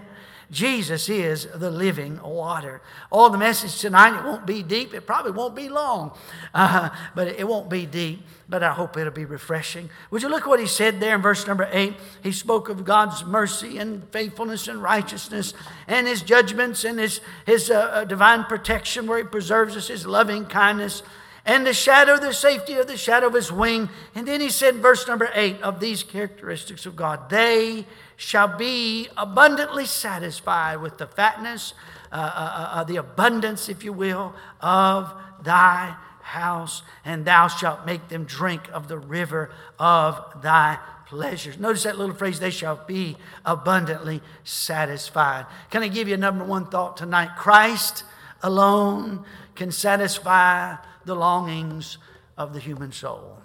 Jesus 0.50 1.10
is 1.10 1.46
the 1.54 1.70
living 1.70 2.22
water. 2.22 2.80
All 3.10 3.28
the 3.28 3.36
message 3.36 3.80
tonight, 3.80 4.18
it 4.18 4.24
won't 4.24 4.46
be 4.46 4.62
deep. 4.62 4.94
It 4.94 5.06
probably 5.06 5.32
won't 5.32 5.54
be 5.54 5.68
long, 5.68 6.12
uh, 6.54 6.88
but 7.14 7.28
it 7.28 7.46
won't 7.46 7.68
be 7.68 7.84
deep. 7.84 8.22
But 8.48 8.62
I 8.62 8.72
hope 8.72 8.96
it'll 8.96 9.12
be 9.12 9.26
refreshing. 9.26 9.90
Would 10.10 10.22
you 10.22 10.30
look 10.30 10.46
what 10.46 10.58
he 10.58 10.66
said 10.66 11.00
there 11.00 11.14
in 11.14 11.20
verse 11.20 11.46
number 11.46 11.68
eight? 11.70 11.96
He 12.22 12.32
spoke 12.32 12.70
of 12.70 12.86
God's 12.86 13.26
mercy 13.26 13.76
and 13.76 14.08
faithfulness 14.10 14.68
and 14.68 14.82
righteousness 14.82 15.52
and 15.86 16.06
his 16.06 16.22
judgments 16.22 16.82
and 16.82 16.98
his, 16.98 17.20
his 17.44 17.70
uh, 17.70 17.74
uh 17.74 18.04
divine 18.04 18.44
protection 18.44 19.06
where 19.06 19.18
he 19.18 19.24
preserves 19.24 19.76
us, 19.76 19.88
his 19.88 20.06
loving 20.06 20.46
kindness 20.46 21.02
and 21.48 21.66
the 21.66 21.72
shadow, 21.72 22.18
the 22.18 22.34
safety 22.34 22.74
of 22.74 22.86
the 22.86 22.96
shadow 22.98 23.28
of 23.28 23.32
his 23.32 23.50
wing. 23.50 23.88
And 24.14 24.28
then 24.28 24.42
he 24.42 24.50
said, 24.50 24.76
verse 24.76 25.08
number 25.08 25.30
eight, 25.34 25.60
of 25.62 25.80
these 25.80 26.02
characteristics 26.02 26.84
of 26.84 26.94
God, 26.94 27.30
they 27.30 27.86
shall 28.16 28.58
be 28.58 29.08
abundantly 29.16 29.86
satisfied 29.86 30.82
with 30.82 30.98
the 30.98 31.06
fatness, 31.06 31.72
uh, 32.12 32.16
uh, 32.16 32.18
uh, 32.18 32.68
uh, 32.74 32.84
the 32.84 32.96
abundance, 32.96 33.70
if 33.70 33.82
you 33.82 33.94
will, 33.94 34.34
of 34.60 35.10
thy 35.42 35.96
house, 36.20 36.82
and 37.02 37.24
thou 37.24 37.48
shalt 37.48 37.86
make 37.86 38.08
them 38.08 38.24
drink 38.24 38.68
of 38.70 38.88
the 38.88 38.98
river 38.98 39.50
of 39.78 40.42
thy 40.42 40.78
pleasures. 41.06 41.58
Notice 41.58 41.84
that 41.84 41.96
little 41.96 42.14
phrase, 42.14 42.40
they 42.40 42.50
shall 42.50 42.76
be 42.86 43.16
abundantly 43.46 44.20
satisfied. 44.44 45.46
Can 45.70 45.82
I 45.82 45.88
give 45.88 46.08
you 46.08 46.14
a 46.14 46.18
number 46.18 46.44
one 46.44 46.66
thought 46.66 46.98
tonight? 46.98 47.30
Christ 47.38 48.04
alone 48.42 49.24
can 49.54 49.72
satisfy 49.72 50.76
the 51.08 51.16
longings 51.16 51.98
of 52.36 52.52
the 52.52 52.60
human 52.60 52.92
soul. 52.92 53.38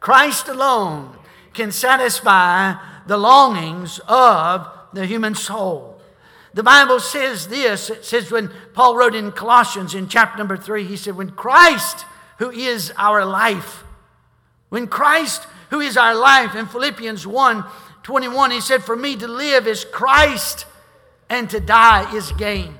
Christ 0.00 0.48
alone 0.48 1.16
can 1.54 1.72
satisfy 1.72 2.74
the 3.06 3.16
longings 3.16 4.00
of 4.06 4.68
the 4.92 5.06
human 5.06 5.34
soul. 5.34 5.98
The 6.52 6.62
Bible 6.62 7.00
says 7.00 7.48
this 7.48 7.88
it 7.90 8.04
says, 8.04 8.30
when 8.30 8.50
Paul 8.74 8.96
wrote 8.96 9.14
in 9.14 9.32
Colossians 9.32 9.94
in 9.94 10.08
chapter 10.08 10.36
number 10.36 10.56
three, 10.56 10.84
he 10.84 10.96
said, 10.96 11.16
When 11.16 11.30
Christ, 11.30 12.04
who 12.38 12.50
is 12.50 12.92
our 12.98 13.24
life, 13.24 13.84
when 14.68 14.86
Christ, 14.86 15.46
who 15.70 15.80
is 15.80 15.96
our 15.96 16.14
life, 16.14 16.54
in 16.54 16.66
Philippians 16.66 17.26
1 17.26 17.64
21, 18.02 18.50
he 18.50 18.60
said, 18.60 18.84
For 18.84 18.96
me 18.96 19.16
to 19.16 19.26
live 19.26 19.66
is 19.66 19.84
Christ, 19.84 20.66
and 21.30 21.48
to 21.50 21.58
die 21.58 22.14
is 22.14 22.32
gain. 22.32 22.74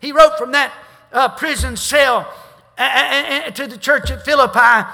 He 0.00 0.10
wrote 0.10 0.36
from 0.36 0.52
that 0.52 0.72
uh, 1.12 1.28
prison 1.28 1.76
cell 1.76 2.32
to 2.76 3.66
the 3.66 3.78
church 3.78 4.10
at 4.10 4.24
Philippi. 4.24 4.88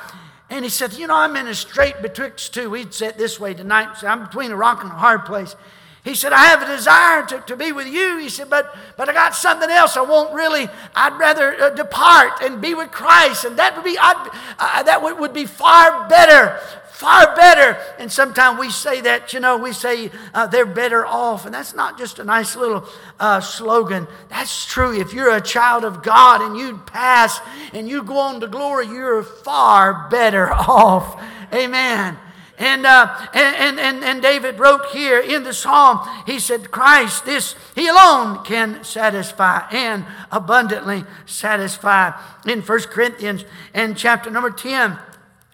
And 0.50 0.64
he 0.64 0.68
said, 0.68 0.92
You 0.94 1.06
know, 1.06 1.16
I'm 1.16 1.34
in 1.36 1.46
a 1.46 1.54
strait 1.54 2.02
betwixt 2.02 2.52
two. 2.54 2.72
He'd 2.74 2.92
said 2.92 3.16
this 3.16 3.40
way 3.40 3.54
tonight. 3.54 4.04
I'm 4.04 4.24
between 4.24 4.50
a 4.50 4.56
rock 4.56 4.82
and 4.82 4.92
a 4.92 4.94
hard 4.94 5.24
place. 5.24 5.56
He 6.04 6.16
said, 6.16 6.32
I 6.32 6.46
have 6.46 6.62
a 6.62 6.66
desire 6.66 7.24
to, 7.26 7.44
to 7.46 7.56
be 7.56 7.70
with 7.70 7.86
you. 7.86 8.18
He 8.18 8.28
said, 8.28 8.50
but, 8.50 8.76
but 8.96 9.08
I 9.08 9.12
got 9.12 9.36
something 9.36 9.70
else. 9.70 9.96
I 9.96 10.02
won't 10.02 10.34
really, 10.34 10.68
I'd 10.96 11.16
rather 11.16 11.54
uh, 11.54 11.70
depart 11.70 12.42
and 12.42 12.60
be 12.60 12.74
with 12.74 12.90
Christ. 12.90 13.44
And 13.44 13.56
that 13.58 13.76
would 13.76 13.84
be, 13.84 13.96
uh, 14.00 14.82
that 14.82 15.00
would 15.00 15.32
be 15.32 15.46
far 15.46 16.08
better 16.08 16.58
far 17.02 17.34
better. 17.34 17.76
And 17.98 18.10
sometimes 18.10 18.60
we 18.60 18.70
say 18.70 19.00
that, 19.00 19.32
you 19.32 19.40
know, 19.40 19.58
we 19.58 19.72
say 19.72 20.10
uh, 20.32 20.46
they're 20.46 20.64
better 20.64 21.04
off. 21.04 21.44
And 21.44 21.52
that's 21.52 21.74
not 21.74 21.98
just 21.98 22.20
a 22.20 22.24
nice 22.24 22.54
little 22.54 22.86
uh, 23.18 23.40
slogan. 23.40 24.06
That's 24.28 24.64
true. 24.64 24.98
If 24.98 25.12
you're 25.12 25.34
a 25.34 25.40
child 25.40 25.84
of 25.84 26.04
God 26.04 26.40
and 26.40 26.56
you 26.56 26.78
pass 26.78 27.40
and 27.74 27.88
you 27.88 28.04
go 28.04 28.18
on 28.18 28.40
to 28.40 28.46
glory, 28.46 28.86
you're 28.86 29.24
far 29.24 30.08
better 30.10 30.52
off. 30.52 31.20
Amen. 31.52 32.16
And, 32.58 32.86
uh, 32.86 33.26
and, 33.34 33.80
and, 33.80 34.04
and 34.04 34.22
David 34.22 34.60
wrote 34.60 34.86
here 34.92 35.18
in 35.18 35.42
the 35.42 35.52
psalm, 35.52 36.08
he 36.26 36.38
said, 36.38 36.70
Christ, 36.70 37.24
this, 37.24 37.56
he 37.74 37.88
alone 37.88 38.44
can 38.44 38.84
satisfy 38.84 39.66
and 39.72 40.04
abundantly 40.30 41.04
satisfy. 41.26 42.12
In 42.46 42.60
1 42.60 42.80
Corinthians 42.82 43.44
and 43.74 43.96
chapter 43.96 44.30
number 44.30 44.50
10, 44.50 44.96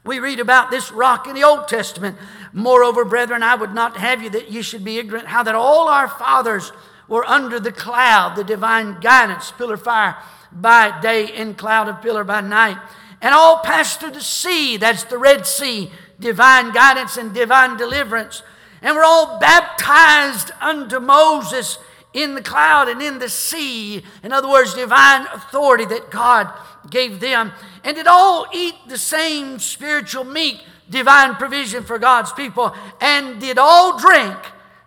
we 0.08 0.20
read 0.20 0.40
about 0.40 0.70
this 0.70 0.90
rock 0.90 1.28
in 1.28 1.34
the 1.34 1.44
Old 1.44 1.68
Testament. 1.68 2.16
Moreover, 2.54 3.04
brethren, 3.04 3.42
I 3.42 3.54
would 3.54 3.74
not 3.74 3.98
have 3.98 4.22
you 4.22 4.30
that 4.30 4.50
you 4.50 4.62
should 4.62 4.82
be 4.82 4.98
ignorant 4.98 5.28
how 5.28 5.42
that 5.42 5.54
all 5.54 5.86
our 5.86 6.08
fathers 6.08 6.72
were 7.08 7.26
under 7.26 7.60
the 7.60 7.72
cloud, 7.72 8.34
the 8.34 8.42
divine 8.42 9.00
guidance, 9.00 9.52
pillar 9.52 9.76
fire 9.76 10.16
by 10.50 10.98
day 11.02 11.30
and 11.32 11.58
cloud 11.58 11.88
of 11.88 12.00
pillar 12.00 12.24
by 12.24 12.40
night. 12.40 12.78
And 13.20 13.34
all 13.34 13.58
passed 13.58 14.00
through 14.00 14.12
the 14.12 14.22
sea, 14.22 14.78
that's 14.78 15.04
the 15.04 15.18
Red 15.18 15.46
Sea, 15.46 15.90
divine 16.18 16.72
guidance 16.72 17.18
and 17.18 17.34
divine 17.34 17.76
deliverance. 17.76 18.42
And 18.80 18.96
we're 18.96 19.04
all 19.04 19.38
baptized 19.38 20.52
unto 20.58 21.00
Moses 21.00 21.78
in 22.12 22.34
the 22.34 22.42
cloud 22.42 22.88
and 22.88 23.02
in 23.02 23.18
the 23.18 23.28
sea. 23.28 24.02
In 24.22 24.32
other 24.32 24.48
words, 24.48 24.74
divine 24.74 25.26
authority 25.32 25.84
that 25.86 26.10
God 26.10 26.52
gave 26.90 27.20
them. 27.20 27.52
And 27.84 27.96
did 27.96 28.06
all 28.06 28.46
eat 28.52 28.74
the 28.88 28.98
same 28.98 29.58
spiritual 29.58 30.24
meat, 30.24 30.60
divine 30.88 31.34
provision 31.34 31.84
for 31.84 31.98
God's 31.98 32.32
people, 32.32 32.74
and 33.00 33.40
did 33.40 33.58
all 33.58 33.98
drink 33.98 34.36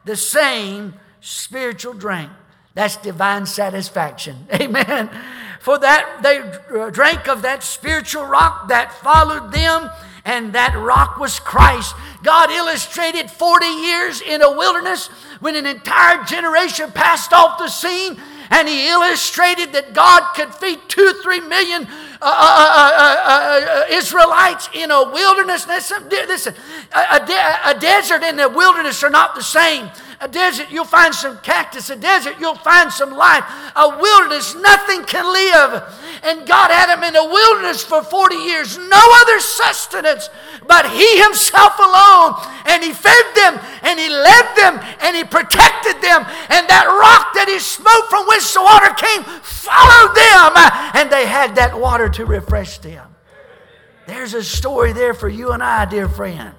the 0.06 0.16
same 0.16 0.96
spiritual 1.20 1.94
drink. 1.94 2.30
That's 2.74 2.98
divine 2.98 3.46
satisfaction. 3.46 4.48
Amen. 4.54 5.10
For 5.60 5.78
that 5.78 6.22
they 6.24 6.42
drank 6.92 7.28
of 7.28 7.44
that 7.44 7.63
spiritual 7.63 8.25
rock 8.25 8.70
that 8.70 8.94
followed 8.94 9.51
them, 9.51 9.92
and 10.25 10.54
that 10.54 10.75
rock 10.75 11.18
was 11.18 11.40
Christ. 11.40 11.96
God 12.24 12.51
illustrated 12.51 13.32
40 13.32 13.66
years 13.66 14.22
in 14.22 14.42
a 14.42 14.51
wilderness 14.51 15.08
when 15.40 15.56
an 15.56 15.66
entire 15.66 16.24
generation 16.24 16.92
passed 16.92 17.34
off 17.34 17.58
the 17.58 17.68
scene, 17.68 18.20
and 18.50 18.68
He 18.68 18.90
illustrated 18.90 19.74
that 19.74 19.94
God 19.94 20.34
could 20.36 20.54
feed 20.54 20.80
two, 20.88 21.13
three 21.24 21.40
million 21.40 21.88
uh, 22.24 22.28
uh, 22.28 23.82
uh, 23.90 23.96
Israelites 23.96 24.70
in 24.74 24.92
a 24.92 25.12
wilderness. 25.12 25.68
Listen, 25.68 26.04
a, 26.94 27.00
a, 27.00 27.60
a 27.66 27.80
desert 27.80 28.24
and 28.24 28.40
a 28.40 28.50
wilderness 28.50 29.04
are 29.04 29.10
not 29.10 29.36
the 29.36 29.42
same. 29.42 29.90
A 30.22 30.28
desert, 30.28 30.70
you'll 30.70 30.86
find 30.86 31.16
some 31.16 31.40
cactus. 31.40 31.90
A 31.90 31.96
desert, 31.96 32.36
you'll 32.40 32.54
find 32.54 32.92
some 32.92 33.10
life. 33.10 33.44
A 33.75 33.98
wilderness, 33.98 34.54
nothing 34.54 35.04
can 35.06 35.25
live. 35.25 35.82
And 36.22 36.46
God 36.46 36.70
had 36.70 36.94
them 36.94 37.01
in 37.01 37.16
a 37.16 37.25
wilderness 37.25 37.84
for 37.84 38.04
40 38.04 38.36
years, 38.36 38.78
no 38.78 39.01
other 39.22 39.40
sustenance 39.40 40.30
but 40.68 40.86
He 40.94 41.10
Himself 41.24 41.74
alone. 41.80 42.38
And 42.70 42.84
He 42.84 42.94
fed 42.94 43.25
them, 43.34 43.58
and 43.82 44.00
He 44.00 44.10
led 44.13 44.46
them, 44.54 44.78
and 45.01 45.18
He 45.18 45.24
protected 45.25 45.98
them. 46.06 46.22
And 46.54 46.70
that 46.70 46.86
rock 46.86 47.34
that 47.34 47.50
He 47.50 47.58
smote 47.58 48.06
from 48.13 48.30
which 48.30 48.46
the 48.54 48.62
water 48.62 48.94
came 48.94 49.25
followed 49.42 50.13
them, 50.13 50.54
and 51.01 51.10
they 51.10 51.25
had 51.25 51.55
that 51.55 51.79
water 51.79 52.08
to 52.10 52.25
refresh 52.25 52.77
them. 52.77 53.15
There's 54.05 54.36
a 54.36 54.43
story 54.43 54.93
there 54.93 55.15
for 55.15 55.27
you 55.27 55.51
and 55.51 55.63
I, 55.63 55.86
dear 55.86 56.08
friend. 56.08 56.53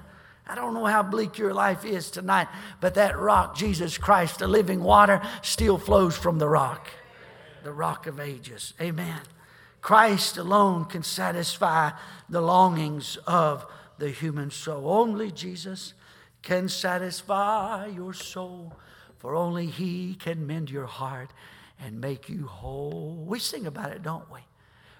I 0.45 0.55
don't 0.55 0.73
know 0.73 0.85
how 0.85 1.01
bleak 1.01 1.37
your 1.37 1.53
life 1.53 1.85
is 1.85 2.11
tonight, 2.11 2.49
but 2.81 2.95
that 2.95 3.17
rock, 3.17 3.55
Jesus 3.55 3.97
Christ, 3.97 4.39
the 4.39 4.47
living 4.47 4.83
water, 4.83 5.21
still 5.41 5.77
flows 5.77 6.17
from 6.17 6.39
the 6.39 6.49
rock, 6.49 6.89
the 7.63 7.71
rock 7.71 8.05
of 8.05 8.19
ages. 8.19 8.73
Amen. 8.81 9.21
Christ 9.81 10.37
alone 10.37 10.85
can 10.85 11.03
satisfy 11.03 11.91
the 12.27 12.41
longings 12.41 13.17
of 13.25 13.65
the 13.97 14.09
human 14.09 14.51
soul. 14.51 14.91
Only 14.91 15.31
Jesus 15.31 15.93
can 16.41 16.67
satisfy 16.67 17.87
your 17.87 18.13
soul, 18.13 18.73
for 19.19 19.35
only 19.35 19.67
He 19.67 20.15
can 20.15 20.45
mend 20.45 20.69
your 20.69 20.87
heart 20.87 21.31
and 21.79 21.99
make 21.99 22.29
you 22.29 22.47
whole. 22.47 23.23
We 23.27 23.39
sing 23.39 23.65
about 23.65 23.91
it, 23.91 24.03
don't 24.03 24.31
we? 24.31 24.39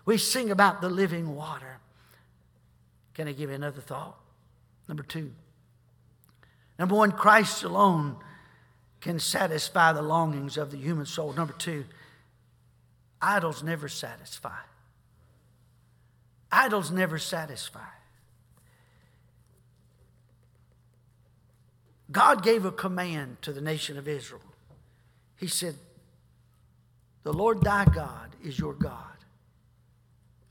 We 0.06 0.18
sing 0.18 0.52
about 0.52 0.82
the 0.82 0.90
living 0.90 1.36
water. 1.36 1.80
Can 3.14 3.28
I 3.28 3.32
give 3.32 3.50
you 3.50 3.56
another 3.56 3.82
thought? 3.82 4.18
Number 4.88 5.04
two. 5.04 5.32
Number 6.78 6.96
one, 6.96 7.12
Christ 7.12 7.64
alone 7.64 8.18
can 9.00 9.20
satisfy 9.20 9.94
the 9.94 10.02
longings 10.02 10.58
of 10.58 10.72
the 10.72 10.78
human 10.78 11.06
soul. 11.06 11.34
Number 11.34 11.54
two, 11.54 11.86
idols 13.22 13.62
never 13.64 13.88
satisfy. 13.88 14.58
Idols 16.52 16.92
never 16.92 17.18
satisfy. 17.18 17.80
God 22.12 22.44
gave 22.44 22.64
a 22.64 22.72
command 22.72 23.42
to 23.42 23.52
the 23.52 23.62
nation 23.62 23.98
of 23.98 24.08
Israel. 24.08 24.42
He 25.36 25.48
said, 25.48 25.76
The 27.24 27.34
Lord 27.34 27.62
thy 27.62 27.86
God 27.86 28.36
is 28.44 28.60
your 28.60 28.74
God, 28.74 29.18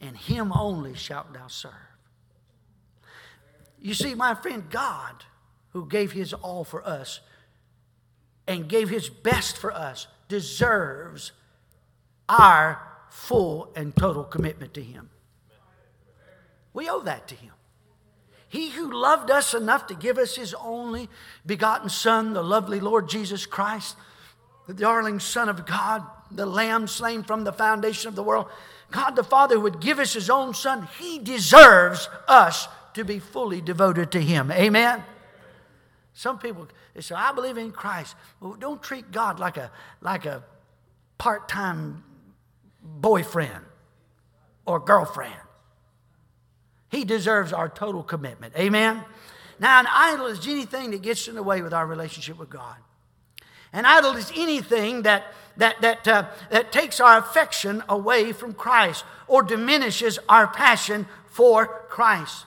and 0.00 0.16
him 0.16 0.52
only 0.52 0.94
shalt 0.94 1.32
thou 1.32 1.46
serve. 1.46 1.72
You 3.78 3.94
see, 3.94 4.14
my 4.14 4.34
friend, 4.34 4.70
God 4.70 5.24
who 5.70 5.86
gave 5.86 6.12
his 6.12 6.32
all 6.32 6.64
for 6.64 6.86
us 6.86 7.20
and 8.46 8.68
gave 8.68 8.88
his 8.88 9.08
best 9.08 9.56
for 9.58 9.72
us 9.72 10.06
deserves 10.28 11.32
our 12.28 12.80
full 13.10 13.70
and 13.76 13.94
total 13.94 14.24
commitment 14.24 14.72
to 14.74 14.82
him. 14.82 15.10
We 16.72 16.88
owe 16.88 17.00
that 17.02 17.28
to 17.28 17.34
him. 17.34 17.52
He 18.48 18.70
who 18.70 18.92
loved 18.92 19.30
us 19.30 19.54
enough 19.54 19.86
to 19.86 19.94
give 19.94 20.18
us 20.18 20.36
his 20.36 20.54
only 20.54 21.08
begotten 21.44 21.88
Son, 21.88 22.34
the 22.34 22.42
lovely 22.42 22.80
Lord 22.80 23.08
Jesus 23.08 23.46
Christ, 23.46 23.96
the 24.66 24.74
darling 24.74 25.20
Son 25.20 25.48
of 25.48 25.66
God, 25.66 26.06
the 26.34 26.46
Lamb 26.46 26.86
slain 26.86 27.22
from 27.22 27.44
the 27.44 27.52
foundation 27.52 28.08
of 28.08 28.14
the 28.14 28.22
world, 28.22 28.46
God 28.90 29.16
the 29.16 29.24
Father 29.24 29.58
would 29.58 29.80
give 29.80 29.98
us 29.98 30.12
his 30.12 30.28
own 30.30 30.54
Son, 30.54 30.88
he 30.98 31.18
deserves 31.18 32.08
us 32.28 32.68
to 32.94 33.04
be 33.04 33.18
fully 33.18 33.60
devoted 33.60 34.12
to 34.12 34.20
him. 34.20 34.50
Amen? 34.52 35.02
Some 36.14 36.38
people 36.38 36.68
they 36.94 37.00
say, 37.00 37.14
I 37.14 37.32
believe 37.32 37.56
in 37.56 37.72
Christ. 37.72 38.14
Well, 38.40 38.54
don't 38.58 38.82
treat 38.82 39.10
God 39.12 39.38
like 39.38 39.56
a 39.56 39.70
like 40.02 40.26
a 40.26 40.44
part-time 41.16 42.04
boyfriend 42.82 43.64
or 44.66 44.78
girlfriend. 44.78 45.34
He 46.90 47.04
deserves 47.04 47.52
our 47.52 47.68
total 47.68 48.02
commitment. 48.02 48.54
Amen. 48.56 49.02
Now, 49.58 49.80
an 49.80 49.86
idol 49.88 50.26
is 50.26 50.46
anything 50.46 50.90
that 50.90 51.00
gets 51.00 51.28
in 51.28 51.34
the 51.34 51.42
way 51.42 51.62
with 51.62 51.72
our 51.72 51.86
relationship 51.86 52.38
with 52.38 52.50
God. 52.50 52.76
An 53.72 53.84
idol 53.86 54.16
is 54.16 54.30
anything 54.36 55.02
that, 55.02 55.24
that, 55.56 55.80
that, 55.80 56.06
uh, 56.06 56.26
that 56.50 56.72
takes 56.72 57.00
our 57.00 57.18
affection 57.18 57.82
away 57.88 58.32
from 58.32 58.52
Christ 58.52 59.04
or 59.26 59.42
diminishes 59.42 60.18
our 60.28 60.46
passion 60.46 61.06
for 61.26 61.66
Christ. 61.88 62.44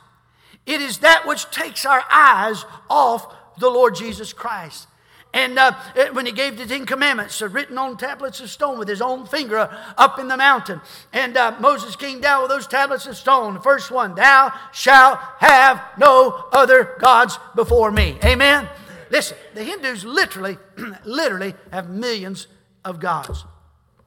It 0.65 0.81
is 0.81 0.99
that 0.99 1.27
which 1.27 1.49
takes 1.51 1.85
our 1.85 2.03
eyes 2.11 2.65
off 2.89 3.33
the 3.59 3.69
Lord 3.69 3.95
Jesus 3.95 4.33
Christ. 4.33 4.87
And 5.35 5.59
uh, 5.59 5.73
when 6.13 6.25
he 6.25 6.31
gave 6.31 6.57
the 6.57 6.65
Ten 6.65 6.85
Commandments, 6.85 7.41
uh, 7.41 7.49
written 7.49 7.77
on 7.77 7.97
tablets 7.97 8.39
of 8.39 8.49
stone 8.49 8.79
with 8.79 8.87
his 8.87 9.01
own 9.01 9.25
finger 9.25 9.57
uh, 9.57 9.93
up 9.97 10.17
in 10.17 10.29
the 10.29 10.37
mountain. 10.37 10.79
And 11.11 11.35
uh, 11.35 11.57
Moses 11.59 11.97
came 11.97 12.21
down 12.21 12.43
with 12.43 12.51
those 12.51 12.67
tablets 12.67 13.05
of 13.05 13.17
stone. 13.17 13.55
The 13.55 13.59
first 13.59 13.91
one, 13.91 14.15
Thou 14.15 14.53
shalt 14.71 15.19
have 15.39 15.83
no 15.97 16.45
other 16.53 16.95
gods 16.99 17.37
before 17.53 17.91
me. 17.91 18.17
Amen? 18.23 18.69
Listen, 19.09 19.37
the 19.53 19.63
Hindus 19.63 20.03
literally, 20.03 20.57
literally 21.05 21.53
have 21.71 21.89
millions 21.89 22.47
of 22.83 22.99
gods. 22.99 23.45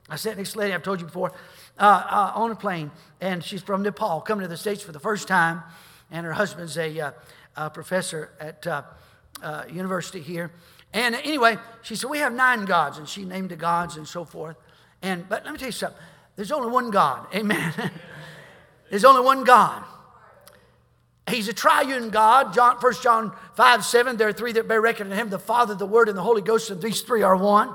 I 0.08 0.16
sat 0.16 0.36
next 0.36 0.56
lady 0.56 0.72
I've 0.72 0.82
told 0.82 1.00
you 1.00 1.06
before 1.06 1.32
uh, 1.78 1.82
uh, 2.08 2.32
on 2.34 2.50
a 2.50 2.56
plane, 2.56 2.90
and 3.20 3.44
she's 3.44 3.62
from 3.62 3.82
Nepal, 3.82 4.20
coming 4.20 4.42
to 4.42 4.48
the 4.48 4.56
States 4.56 4.82
for 4.82 4.92
the 4.92 5.00
first 5.00 5.28
time. 5.28 5.62
And 6.10 6.24
her 6.24 6.32
husband's 6.32 6.78
a, 6.78 7.12
a 7.56 7.70
professor 7.70 8.32
at 8.40 8.66
uh, 8.66 8.82
university 9.70 10.20
here. 10.20 10.50
And 10.92 11.14
anyway, 11.14 11.58
she 11.82 11.96
said, 11.96 12.08
We 12.08 12.18
have 12.18 12.32
nine 12.32 12.64
gods. 12.64 12.98
And 12.98 13.08
she 13.08 13.24
named 13.24 13.50
the 13.50 13.56
gods 13.56 13.96
and 13.96 14.08
so 14.08 14.24
forth. 14.24 14.56
And 15.02 15.28
But 15.28 15.44
let 15.44 15.52
me 15.52 15.58
tell 15.58 15.68
you 15.68 15.72
something 15.72 16.00
there's 16.36 16.52
only 16.52 16.70
one 16.70 16.90
God. 16.90 17.26
Amen. 17.34 17.74
there's 18.90 19.04
only 19.04 19.22
one 19.22 19.44
God. 19.44 19.84
He's 21.28 21.48
a 21.48 21.52
triune 21.52 22.10
God. 22.10 22.54
John, 22.54 22.76
1 22.76 22.92
John 23.02 23.32
5 23.54 23.84
7, 23.84 24.16
there 24.16 24.28
are 24.28 24.32
three 24.32 24.52
that 24.52 24.68
bear 24.68 24.80
record 24.80 25.06
in 25.06 25.12
him 25.12 25.30
the 25.30 25.38
Father, 25.38 25.74
the 25.74 25.86
Word, 25.86 26.08
and 26.08 26.16
the 26.16 26.22
Holy 26.22 26.42
Ghost, 26.42 26.70
and 26.70 26.80
these 26.80 27.02
three 27.02 27.22
are 27.22 27.36
one. 27.36 27.74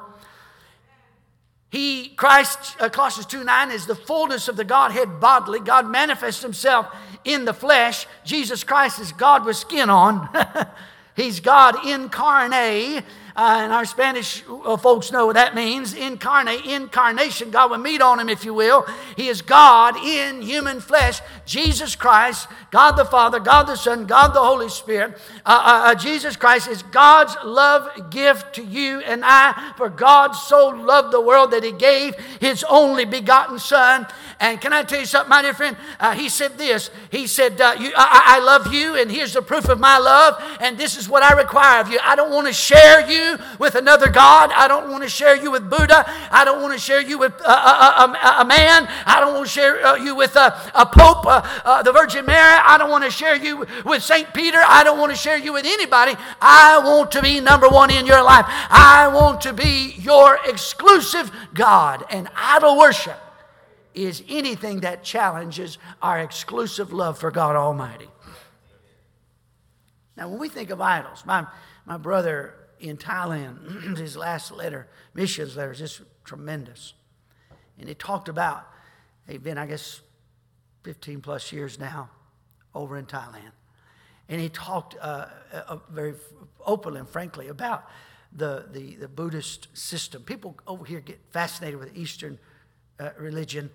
He, 1.69 2.09
Christ, 2.09 2.75
uh, 2.79 2.89
Colossians 2.89 3.25
2 3.25 3.43
9, 3.43 3.71
is 3.71 3.85
the 3.87 3.95
fullness 3.95 4.47
of 4.47 4.57
the 4.57 4.63
Godhead 4.63 5.19
bodily. 5.19 5.59
God 5.59 5.89
manifests 5.89 6.43
himself 6.43 6.87
in 7.25 7.45
the 7.45 7.53
flesh. 7.53 8.05
Jesus 8.23 8.63
Christ 8.63 8.99
is 8.99 9.11
God 9.11 9.43
with 9.45 9.57
skin 9.57 9.89
on. 9.89 10.29
He's 11.15 11.39
God 11.39 11.85
incarnate. 11.85 13.03
Uh, 13.35 13.61
and 13.63 13.73
our 13.73 13.85
Spanish 13.85 14.43
uh, 14.47 14.77
folks 14.77 15.11
know 15.11 15.25
what 15.25 15.35
that 15.35 15.55
means. 15.55 15.93
Incarnate, 15.93 16.65
incarnation. 16.65 17.49
God 17.49 17.71
will 17.71 17.79
meet 17.79 18.01
on 18.01 18.19
him, 18.19 18.29
if 18.29 18.45
you 18.45 18.53
will. 18.53 18.85
He 19.15 19.27
is 19.27 19.41
God 19.41 19.97
in 19.97 20.41
human 20.41 20.79
flesh. 20.79 21.21
Jesus 21.45 21.95
Christ, 21.95 22.47
God 22.69 22.91
the 22.91 23.05
Father, 23.05 23.39
God 23.39 23.63
the 23.63 23.75
Son, 23.75 24.05
God 24.05 24.29
the 24.29 24.39
Holy 24.39 24.69
Spirit. 24.69 25.17
Uh, 25.45 25.49
uh, 25.49 25.91
uh, 25.91 25.95
Jesus 25.95 26.35
Christ 26.35 26.67
is 26.67 26.83
God's 26.83 27.35
love 27.43 28.11
gift 28.11 28.55
to 28.55 28.63
you 28.63 28.99
and 28.99 29.23
I. 29.25 29.73
For 29.77 29.89
God 29.89 30.33
so 30.33 30.67
loved 30.69 31.11
the 31.11 31.21
world 31.21 31.51
that 31.51 31.63
He 31.63 31.71
gave 31.71 32.15
His 32.39 32.63
only 32.69 33.05
begotten 33.05 33.57
Son. 33.57 34.05
And 34.39 34.61
can 34.61 34.73
I 34.73 34.83
tell 34.83 34.99
you 34.99 35.05
something, 35.05 35.29
my 35.29 35.41
dear 35.41 35.53
friend? 35.53 35.75
He 36.15 36.29
said 36.29 36.57
this. 36.57 36.91
He 37.09 37.27
said, 37.27 37.53
you, 37.53 37.91
I, 37.95 38.37
I 38.37 38.39
love 38.39 38.73
you, 38.73 38.95
and 38.95 39.09
here's 39.09 39.33
the 39.33 39.41
proof 39.41 39.69
of 39.69 39.79
my 39.79 39.97
love, 39.97 40.41
and 40.59 40.77
this 40.77 40.97
is 40.97 41.07
what 41.07 41.23
I 41.23 41.33
require 41.33 41.81
of 41.81 41.89
you. 41.89 41.99
I 42.03 42.15
don't 42.15 42.31
want 42.31 42.47
to 42.47 42.53
share 42.53 43.09
you 43.09 43.22
with 43.59 43.75
another 43.75 44.09
God. 44.09 44.51
I 44.53 44.67
don't 44.67 44.89
want 44.89 45.03
to 45.03 45.09
share 45.09 45.35
you 45.35 45.51
with 45.51 45.69
Buddha. 45.69 46.05
I 46.31 46.45
don't 46.45 46.61
want 46.61 46.73
to 46.73 46.79
share 46.79 47.01
you 47.01 47.17
with 47.17 47.33
a, 47.41 47.51
a, 47.51 48.17
a, 48.21 48.41
a 48.41 48.45
man. 48.45 48.87
I 49.05 49.19
don't 49.19 49.33
want 49.33 49.45
to 49.45 49.51
share 49.51 49.85
uh, 49.85 49.95
you 49.95 50.15
with 50.15 50.35
a, 50.35 50.59
a 50.75 50.85
Pope, 50.85 51.25
uh, 51.25 51.41
uh, 51.65 51.83
the 51.83 51.91
Virgin 51.91 52.25
Mary. 52.25 52.59
I 52.63 52.77
don't 52.77 52.89
want 52.89 53.03
to 53.03 53.11
share 53.11 53.35
you 53.35 53.65
with 53.85 54.03
St. 54.03 54.33
Peter. 54.33 54.59
I 54.65 54.83
don't 54.83 54.99
want 54.99 55.11
to 55.11 55.17
share 55.17 55.37
you 55.37 55.53
with 55.53 55.65
anybody. 55.65 56.15
I 56.41 56.81
want 56.83 57.11
to 57.11 57.21
be 57.21 57.39
number 57.39 57.69
one 57.69 57.91
in 57.91 58.05
your 58.05 58.23
life. 58.23 58.45
I 58.47 59.11
want 59.13 59.41
to 59.41 59.53
be 59.53 59.95
your 59.99 60.39
exclusive 60.45 61.31
God. 61.53 62.05
And 62.09 62.29
idol 62.35 62.77
worship 62.77 63.19
is 63.93 64.23
anything 64.27 64.81
that 64.81 65.03
challenges 65.03 65.77
our 66.01 66.19
exclusive 66.19 66.91
love 66.91 67.17
for 67.17 67.31
God 67.31 67.55
Almighty. 67.55 68.09
Now, 70.15 70.29
when 70.29 70.39
we 70.39 70.49
think 70.49 70.69
of 70.69 70.81
idols, 70.81 71.23
my, 71.25 71.47
my 71.85 71.97
brother 71.97 72.55
in 72.83 72.97
Thailand, 72.97 73.97
his 73.97 74.17
last 74.17 74.51
letter, 74.51 74.87
missions 75.13 75.55
letter, 75.55 75.71
is 75.71 75.79
just 75.79 76.01
tremendous. 76.23 76.93
And 77.79 77.87
he 77.87 77.95
talked 77.95 78.29
about, 78.29 78.67
they've 79.25 79.41
been, 79.41 79.57
I 79.57 79.65
guess, 79.65 80.01
15 80.83 81.21
plus 81.21 81.51
years 81.51 81.79
now 81.79 82.09
over 82.75 82.97
in 82.97 83.05
Thailand. 83.05 83.51
And 84.29 84.39
he 84.39 84.49
talked 84.49 84.95
uh, 85.01 85.27
uh, 85.53 85.77
very 85.89 86.13
openly 86.65 86.99
and 86.99 87.09
frankly 87.09 87.47
about 87.47 87.89
the, 88.31 88.65
the, 88.71 88.95
the, 88.95 89.07
Buddhist 89.07 89.67
system. 89.73 90.23
People 90.23 90.57
over 90.65 90.85
here 90.85 90.99
get 90.99 91.19
fascinated 91.31 91.79
with 91.79 91.95
Eastern 91.95 92.39
uh, 92.99 93.09
religion. 93.17 93.69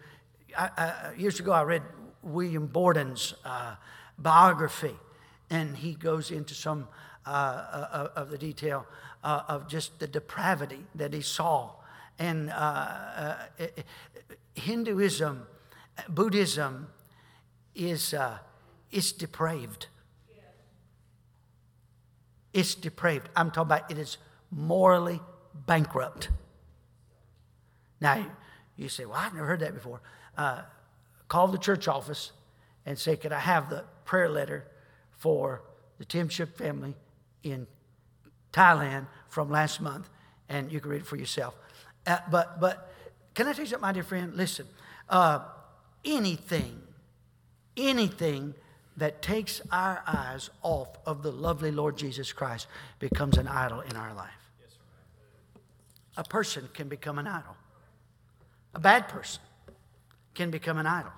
I, 0.56 0.70
I, 0.76 1.12
years 1.16 1.38
ago, 1.38 1.52
I 1.52 1.62
read 1.62 1.82
William 2.22 2.66
Borden's 2.66 3.34
uh, 3.44 3.76
biography, 4.18 4.96
and 5.48 5.76
he 5.76 5.94
goes 5.94 6.30
into 6.30 6.54
some 6.54 6.88
uh, 7.28 7.88
uh, 7.92 8.08
of 8.16 8.30
the 8.30 8.38
detail 8.38 8.86
of 9.22 9.68
just 9.68 9.98
the 9.98 10.06
depravity 10.06 10.86
that 10.94 11.12
he 11.12 11.20
saw. 11.20 11.72
And 12.18 12.50
Hinduism, 14.54 15.46
Buddhism 16.08 16.88
is, 17.74 18.14
is 18.90 19.12
depraved. 19.12 19.88
It's 22.54 22.74
depraved. 22.74 23.28
I'm 23.36 23.50
talking 23.50 23.72
about 23.72 23.90
it 23.90 23.98
is 23.98 24.16
morally 24.50 25.20
bankrupt. 25.66 26.30
Now, 28.00 28.26
you 28.76 28.88
say, 28.88 29.04
well, 29.04 29.18
I've 29.18 29.34
never 29.34 29.46
heard 29.46 29.60
that 29.60 29.74
before. 29.74 30.00
Uh, 30.36 30.62
call 31.26 31.48
the 31.48 31.58
church 31.58 31.88
office 31.88 32.32
and 32.86 32.98
say, 32.98 33.16
could 33.16 33.32
I 33.32 33.40
have 33.40 33.68
the 33.68 33.84
prayer 34.04 34.30
letter 34.30 34.64
for 35.10 35.62
the 35.98 36.04
Tim 36.04 36.28
Shook 36.28 36.56
family 36.56 36.94
in 37.42 37.66
Thailand 38.52 39.06
from 39.28 39.50
last 39.50 39.80
month? 39.80 40.08
And 40.48 40.72
you 40.72 40.80
can 40.80 40.90
read 40.90 41.02
it 41.02 41.06
for 41.06 41.16
yourself. 41.16 41.54
Uh, 42.06 42.18
but, 42.30 42.60
but 42.60 42.92
can 43.34 43.46
I 43.46 43.52
tell 43.52 43.64
you 43.64 43.70
something, 43.70 43.82
my 43.82 43.92
dear 43.92 44.02
friend? 44.02 44.34
Listen, 44.34 44.66
uh, 45.08 45.40
anything, 46.04 46.80
anything 47.76 48.54
that 48.96 49.22
takes 49.22 49.60
our 49.70 50.02
eyes 50.06 50.50
off 50.62 50.88
of 51.06 51.22
the 51.22 51.30
lovely 51.30 51.70
Lord 51.70 51.96
Jesus 51.96 52.32
Christ 52.32 52.66
becomes 52.98 53.38
an 53.38 53.46
idol 53.46 53.80
in 53.80 53.94
our 53.94 54.12
life. 54.12 54.30
A 56.16 56.24
person 56.24 56.68
can 56.74 56.88
become 56.88 57.18
an 57.18 57.28
idol. 57.28 57.56
A 58.74 58.80
bad 58.80 59.08
person 59.08 59.40
can 60.34 60.50
become 60.50 60.78
an 60.78 60.86
idol. 60.86 61.12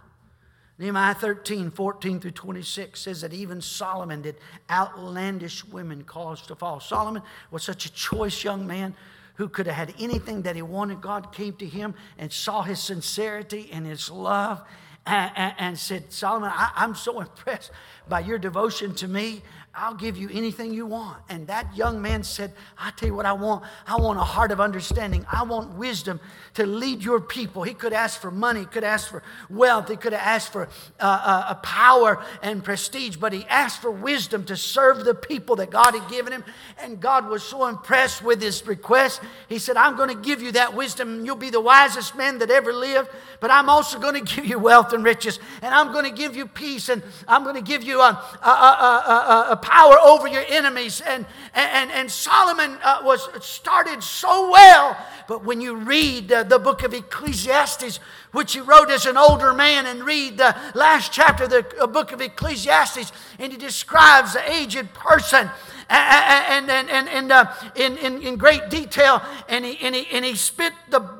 Nehemiah 0.80 1.14
13, 1.14 1.70
14 1.70 2.20
through 2.20 2.30
26 2.30 2.98
says 2.98 3.20
that 3.20 3.34
even 3.34 3.60
Solomon 3.60 4.22
did 4.22 4.36
outlandish 4.70 5.62
women 5.66 6.04
cause 6.04 6.40
to 6.46 6.54
fall. 6.54 6.80
Solomon 6.80 7.22
was 7.50 7.62
such 7.62 7.84
a 7.84 7.92
choice 7.92 8.42
young 8.42 8.66
man 8.66 8.94
who 9.34 9.46
could 9.46 9.66
have 9.66 9.76
had 9.76 9.94
anything 10.00 10.40
that 10.42 10.56
he 10.56 10.62
wanted. 10.62 11.02
God 11.02 11.34
came 11.34 11.52
to 11.56 11.66
him 11.66 11.92
and 12.16 12.32
saw 12.32 12.62
his 12.62 12.80
sincerity 12.80 13.68
and 13.70 13.86
his 13.86 14.10
love 14.10 14.62
and, 15.04 15.30
and, 15.36 15.54
and 15.58 15.78
said, 15.78 16.10
Solomon, 16.14 16.50
I, 16.50 16.70
I'm 16.74 16.94
so 16.94 17.20
impressed 17.20 17.72
by 18.08 18.20
your 18.20 18.38
devotion 18.38 18.94
to 18.96 19.08
me. 19.08 19.42
I'll 19.72 19.94
give 19.94 20.16
you 20.16 20.28
anything 20.32 20.74
you 20.74 20.84
want. 20.84 21.18
And 21.28 21.46
that 21.46 21.76
young 21.76 22.02
man 22.02 22.24
said, 22.24 22.52
I 22.76 22.90
tell 22.90 23.08
you 23.08 23.14
what 23.14 23.24
I 23.24 23.34
want. 23.34 23.62
I 23.86 24.00
want 24.00 24.18
a 24.18 24.22
heart 24.22 24.50
of 24.50 24.60
understanding. 24.60 25.24
I 25.30 25.44
want 25.44 25.74
wisdom 25.74 26.18
to 26.54 26.66
lead 26.66 27.04
your 27.04 27.20
people. 27.20 27.62
He 27.62 27.72
could 27.72 27.92
ask 27.92 28.20
for 28.20 28.32
money, 28.32 28.60
he 28.60 28.66
could 28.66 28.82
ask 28.82 29.08
for 29.08 29.22
wealth, 29.48 29.88
he 29.88 29.94
could 29.94 30.12
have 30.12 30.22
asked 30.22 30.52
for 30.52 30.68
uh, 30.98 31.22
uh, 31.24 31.54
power 31.54 32.20
and 32.42 32.64
prestige, 32.64 33.16
but 33.16 33.32
he 33.32 33.46
asked 33.46 33.80
for 33.80 33.92
wisdom 33.92 34.44
to 34.46 34.56
serve 34.56 35.04
the 35.04 35.14
people 35.14 35.54
that 35.56 35.70
God 35.70 35.94
had 35.94 36.10
given 36.10 36.32
him. 36.32 36.44
And 36.82 36.98
God 36.98 37.28
was 37.28 37.44
so 37.44 37.66
impressed 37.66 38.24
with 38.24 38.42
his 38.42 38.66
request. 38.66 39.20
He 39.48 39.60
said, 39.60 39.76
I'm 39.76 39.96
going 39.96 40.08
to 40.08 40.20
give 40.20 40.42
you 40.42 40.50
that 40.52 40.74
wisdom, 40.74 41.24
you'll 41.24 41.36
be 41.36 41.50
the 41.50 41.60
wisest 41.60 42.16
man 42.16 42.38
that 42.38 42.50
ever 42.50 42.72
lived, 42.72 43.08
but 43.38 43.52
I'm 43.52 43.68
also 43.68 44.00
going 44.00 44.14
to 44.14 44.34
give 44.34 44.44
you 44.44 44.58
wealth 44.58 44.92
and 44.92 45.04
riches, 45.04 45.38
and 45.62 45.72
I'm 45.72 45.92
going 45.92 46.04
to 46.04 46.10
give 46.10 46.34
you 46.34 46.46
peace, 46.46 46.88
and 46.88 47.04
I'm 47.28 47.44
going 47.44 47.54
to 47.54 47.62
give 47.62 47.84
you 47.84 48.00
a, 48.00 48.20
a, 48.42 48.48
a, 48.48 49.46
a 49.50 49.59
power 49.62 49.98
over 49.98 50.26
your 50.28 50.44
enemies. 50.48 51.00
And, 51.00 51.26
and, 51.54 51.90
and 51.90 52.10
Solomon 52.10 52.78
uh, 52.82 53.00
was 53.04 53.28
started 53.44 54.02
so 54.02 54.50
well, 54.50 54.96
but 55.28 55.44
when 55.44 55.60
you 55.60 55.76
read 55.76 56.32
uh, 56.32 56.42
the 56.42 56.58
book 56.58 56.82
of 56.82 56.94
Ecclesiastes, 56.94 58.00
which 58.32 58.54
he 58.54 58.60
wrote 58.60 58.90
as 58.90 59.06
an 59.06 59.16
older 59.16 59.52
man, 59.52 59.86
and 59.86 60.04
read 60.04 60.38
the 60.38 60.56
last 60.74 61.12
chapter 61.12 61.44
of 61.44 61.50
the 61.50 61.66
uh, 61.80 61.86
book 61.86 62.12
of 62.12 62.20
Ecclesiastes, 62.20 63.12
and 63.38 63.52
he 63.52 63.58
describes 63.58 64.32
the 64.32 64.50
aged 64.50 64.92
person 64.94 65.50
and, 65.90 66.70
and, 66.70 66.88
and, 66.88 67.08
and 67.08 67.32
uh, 67.32 67.52
in, 67.74 67.98
in, 67.98 68.22
in 68.22 68.36
great 68.36 68.70
detail, 68.70 69.22
and 69.48 69.64
he, 69.64 69.78
and, 69.84 69.94
he, 69.94 70.06
and 70.12 70.24
he 70.24 70.34
spit 70.34 70.72
the 70.88 71.19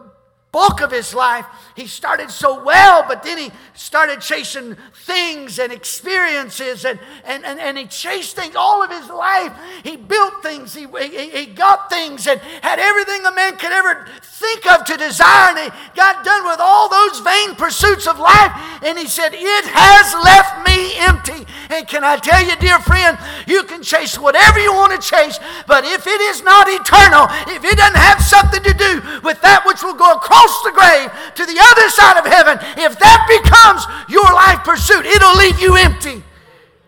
bulk 0.52 0.80
of 0.80 0.90
his 0.90 1.14
life, 1.14 1.46
he 1.76 1.86
started 1.86 2.30
so 2.30 2.62
well, 2.64 3.04
but 3.06 3.22
then 3.22 3.38
he 3.38 3.50
started 3.74 4.20
chasing 4.20 4.76
things 5.04 5.58
and 5.58 5.72
experiences, 5.72 6.84
and, 6.84 6.98
and, 7.24 7.44
and, 7.44 7.60
and 7.60 7.78
he 7.78 7.86
chased 7.86 8.34
things 8.34 8.56
all 8.56 8.82
of 8.82 8.90
his 8.90 9.08
life. 9.08 9.52
He 9.84 9.96
built 9.96 10.42
things, 10.42 10.74
he, 10.74 10.86
he, 10.86 11.30
he 11.30 11.46
got 11.46 11.88
things, 11.88 12.26
and 12.26 12.40
had 12.62 12.78
everything 12.80 13.24
a 13.24 13.32
man 13.32 13.56
could 13.56 13.72
ever 13.72 14.08
think 14.22 14.66
of 14.72 14.84
to 14.86 14.96
desire. 14.96 15.56
And 15.56 15.72
he 15.72 15.78
got 15.94 16.24
done 16.24 16.44
with 16.44 16.58
all 16.60 16.88
those 16.88 17.20
vain 17.20 17.54
pursuits 17.54 18.08
of 18.08 18.18
life, 18.18 18.52
and 18.82 18.98
he 18.98 19.06
said, 19.06 19.30
It 19.32 19.64
has 19.66 20.14
left 20.24 20.66
me 20.66 20.98
empty. 20.98 21.46
And 21.70 21.86
can 21.86 22.02
I 22.02 22.16
tell 22.16 22.42
you, 22.44 22.56
dear 22.56 22.80
friend, 22.80 23.16
you 23.46 23.62
can 23.62 23.82
chase 23.82 24.18
whatever 24.18 24.58
you 24.58 24.72
want 24.72 24.90
to 24.90 24.98
chase, 24.98 25.38
but 25.68 25.84
if 25.84 26.04
it 26.06 26.20
is 26.20 26.42
not 26.42 26.66
eternal, 26.68 27.30
if 27.46 27.62
it 27.62 27.78
doesn't 27.78 27.96
have 27.96 28.20
something 28.20 28.62
to 28.64 28.74
do 28.74 29.20
with 29.22 29.40
that 29.42 29.62
which 29.64 29.82
will 29.82 29.94
go 29.94 30.10
across 30.14 30.39
across 30.40 30.62
the 30.62 30.72
grave 30.72 31.35
to 31.35 31.46
the 31.46 31.61
other 31.61 31.88
side 31.90 32.18
of 32.18 32.26
heaven, 32.26 32.59
if 32.79 32.98
that 32.98 33.26
becomes 33.29 33.85
your 34.09 34.33
life 34.33 34.64
pursuit, 34.64 35.07
it'll 35.07 35.37
leave 35.37 35.61
you 35.61 35.76
empty. 35.76 36.22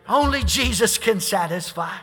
Only 0.08 0.42
Jesus 0.44 0.98
can 0.98 1.20
satisfy. 1.20 1.96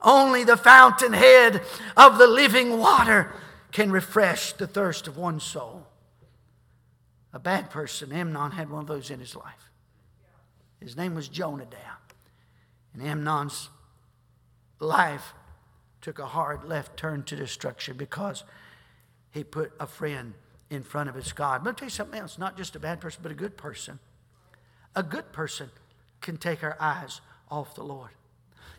Only 0.00 0.44
the 0.44 0.56
fountainhead 0.56 1.62
of 1.96 2.18
the 2.18 2.26
living 2.26 2.78
water 2.78 3.32
can 3.70 3.92
refresh 3.92 4.52
the 4.52 4.66
thirst 4.66 5.06
of 5.06 5.16
one 5.16 5.40
soul. 5.40 5.86
A 7.32 7.38
bad 7.38 7.70
person, 7.70 8.12
Amnon, 8.12 8.50
had 8.52 8.68
one 8.68 8.82
of 8.82 8.88
those 8.88 9.10
in 9.10 9.20
his 9.20 9.36
life. 9.36 9.70
His 10.80 10.96
name 10.96 11.14
was 11.14 11.28
Jonadab. 11.28 11.78
And 12.92 13.02
Amnon's 13.02 13.70
life 14.80 15.32
took 16.00 16.18
a 16.18 16.26
hard 16.26 16.64
left 16.64 16.96
turn 16.96 17.22
to 17.22 17.36
destruction 17.36 17.96
because 17.96 18.42
he 19.32 19.44
put 19.44 19.72
a 19.80 19.86
friend 19.86 20.34
in 20.70 20.82
front 20.82 21.08
of 21.08 21.14
his 21.14 21.32
God. 21.32 21.64
Let 21.64 21.72
me 21.72 21.76
tell 21.76 21.86
you 21.86 21.90
something 21.90 22.20
else 22.20 22.38
not 22.38 22.56
just 22.56 22.76
a 22.76 22.78
bad 22.78 23.00
person, 23.00 23.20
but 23.22 23.32
a 23.32 23.34
good 23.34 23.56
person. 23.56 23.98
A 24.94 25.02
good 25.02 25.32
person 25.32 25.70
can 26.20 26.36
take 26.36 26.62
our 26.62 26.76
eyes 26.78 27.20
off 27.50 27.74
the 27.74 27.82
Lord. 27.82 28.10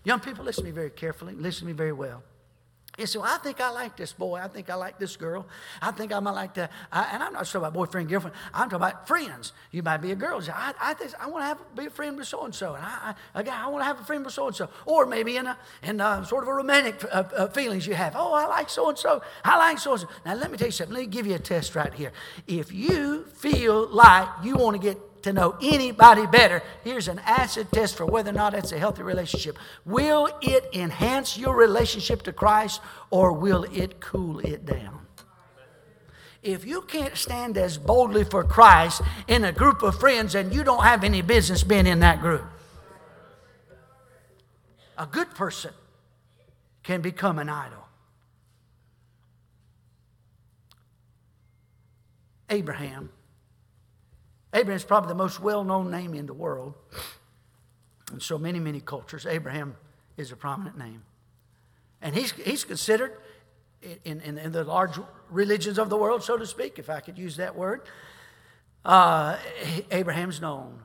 Young 0.04 0.20
people, 0.20 0.44
listen 0.46 0.64
to 0.64 0.70
me 0.70 0.74
very 0.74 0.90
carefully, 0.90 1.34
listen 1.34 1.62
to 1.62 1.66
me 1.68 1.74
very 1.74 1.94
well. 1.94 2.24
Say, 3.00 3.18
well, 3.18 3.28
I 3.28 3.40
think 3.40 3.60
I 3.60 3.72
like 3.72 3.98
this 3.98 4.14
boy. 4.14 4.40
I 4.40 4.48
think 4.48 4.70
I 4.70 4.76
like 4.76 5.00
this 5.00 5.18
girl. 5.18 5.48
I 5.82 5.90
think 5.90 6.14
I 6.14 6.20
might 6.20 6.32
like 6.36 6.54
that. 6.54 6.72
I, 6.92 7.10
and 7.14 7.24
I'm 7.24 7.34
not 7.34 7.46
talking 7.46 7.62
about 7.62 7.74
boyfriend, 7.74 8.08
girlfriend. 8.08 8.36
I'm 8.54 8.70
talking 8.70 8.76
about 8.76 9.08
friends. 9.08 9.52
You 9.72 9.82
might 9.82 9.98
be 9.98 10.12
a 10.12 10.16
girl. 10.16 10.40
I, 10.54 10.76
I, 10.80 10.94
think, 10.94 11.12
I 11.20 11.28
want 11.28 11.42
to 11.42 11.48
have 11.48 11.76
be 11.76 11.88
a 11.88 11.90
friend 11.90 12.16
with 12.16 12.28
so 12.28 12.46
and 12.46 12.54
so, 12.54 12.76
and 12.76 12.86
I, 12.86 13.16
I, 13.34 13.40
again, 13.40 13.56
I 13.56 13.68
want 13.68 13.82
to 13.82 13.86
have 13.86 14.00
a 14.00 14.04
friend 14.04 14.24
with 14.24 14.36
so 14.36 14.46
and 14.46 14.56
so. 14.56 14.70
Or 14.86 15.08
maybe 15.08 15.38
in 15.38 15.48
a 15.48 15.58
in 15.82 16.00
a, 16.02 16.24
sort 16.24 16.44
of 16.44 16.50
a 16.50 16.54
romantic 16.54 17.04
uh, 17.06 17.24
uh, 17.36 17.48
feelings 17.48 17.88
you 17.88 17.96
have. 17.96 18.14
Oh, 18.16 18.32
I 18.34 18.46
like 18.46 18.70
so 18.70 18.90
and 18.90 18.98
so. 18.98 19.24
I 19.44 19.58
like 19.58 19.80
so 19.80 19.94
and 19.94 20.02
so. 20.02 20.08
Now 20.24 20.36
let 20.36 20.52
me 20.52 20.58
tell 20.60 20.68
you 20.68 20.72
something. 20.72 20.94
Let 20.94 21.02
me 21.02 21.08
give 21.08 21.26
you 21.26 21.34
a 21.34 21.40
test 21.40 21.76
right 21.76 21.94
here. 21.94 22.12
If 22.46 22.72
you 22.72 23.26
feel 23.26 23.88
like 23.88 24.28
you 24.44 24.56
want 24.56 24.80
to 24.80 24.88
get 24.88 25.00
to 25.24 25.34
know 25.34 25.58
anybody 25.62 26.26
better, 26.28 26.62
here's 26.84 27.08
an 27.08 27.20
acid 27.20 27.72
test 27.72 27.96
for 27.96 28.06
whether 28.06 28.30
or 28.30 28.34
not 28.34 28.54
it's 28.54 28.72
a 28.72 28.80
healthy 28.80 29.04
relationship. 29.04 29.58
Will 29.86 30.30
it 30.42 30.70
enhance 30.74 31.38
your 31.38 31.56
relationship 31.56 32.22
to 32.24 32.34
Christ 32.34 32.82
or 33.10 33.34
will 33.34 33.64
it 33.64 34.00
cool 34.00 34.40
it 34.40 34.66
down? 34.66 35.00
If 36.42 36.66
you 36.66 36.82
can't 36.82 37.16
stand 37.16 37.58
as 37.58 37.78
boldly 37.78 38.26
for 38.26 38.44
Christ 38.44 39.02
in 39.30 39.46
a 39.46 39.54
group 39.54 39.82
of 39.82 39.98
friends, 39.98 40.36
and 40.36 40.54
you 40.54 40.66
don't 40.66 40.84
have 40.84 41.06
any 41.06 41.22
business 41.22 41.64
being 41.64 41.88
in 41.88 42.02
that 42.02 42.20
group. 42.20 42.44
A 44.98 45.06
good 45.06 45.34
person 45.36 45.72
can 46.84 47.02
become 47.02 47.40
an 47.40 47.48
idol. 47.48 47.88
Abraham 52.50 53.10
Abraham 54.54 54.78
is 54.78 54.84
probably 54.84 55.10
the 55.10 55.16
most 55.16 55.40
well 55.40 55.64
known 55.64 55.90
name 55.90 56.14
in 56.14 56.26
the 56.26 56.34
world. 56.34 56.76
In 58.12 58.20
so 58.20 58.38
many, 58.38 58.60
many 58.60 58.80
cultures, 58.80 59.26
Abraham 59.26 59.76
is 60.18 60.32
a 60.32 60.36
prominent 60.36 60.78
name. 60.78 61.04
And 62.02 62.16
he's, 62.16 62.32
he's 62.34 62.64
considered 62.64 63.18
in, 64.04 64.22
in, 64.22 64.38
in 64.38 64.52
the 64.52 64.64
large 64.64 65.00
religions 65.30 65.80
of 65.80 65.90
the 65.90 65.98
world, 65.98 66.24
so 66.24 66.38
to 66.38 66.46
speak, 66.46 66.78
if 66.78 66.90
I 66.90 67.00
could 67.00 67.18
use 67.18 67.38
that 67.38 67.56
word. 67.56 67.82
Uh, 68.86 69.38
Abraham's 69.90 70.40
known. 70.40 70.80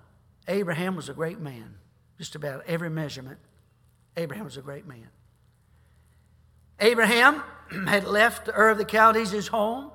Abraham 0.46 0.96
was 0.96 1.08
a 1.08 1.14
great 1.14 1.38
man, 1.38 1.74
just 2.16 2.34
about 2.34 2.64
every 2.66 2.88
measurement. 2.88 3.38
Abraham 4.16 4.44
was 4.44 4.56
a 4.56 4.62
great 4.62 4.86
man. 4.86 5.08
Abraham 6.80 7.42
had 7.86 8.04
left 8.04 8.46
the 8.46 8.58
Ur 8.58 8.70
of 8.70 8.78
the 8.78 8.84
Chaldees, 8.84 9.32
his 9.32 9.48
home. 9.48 9.90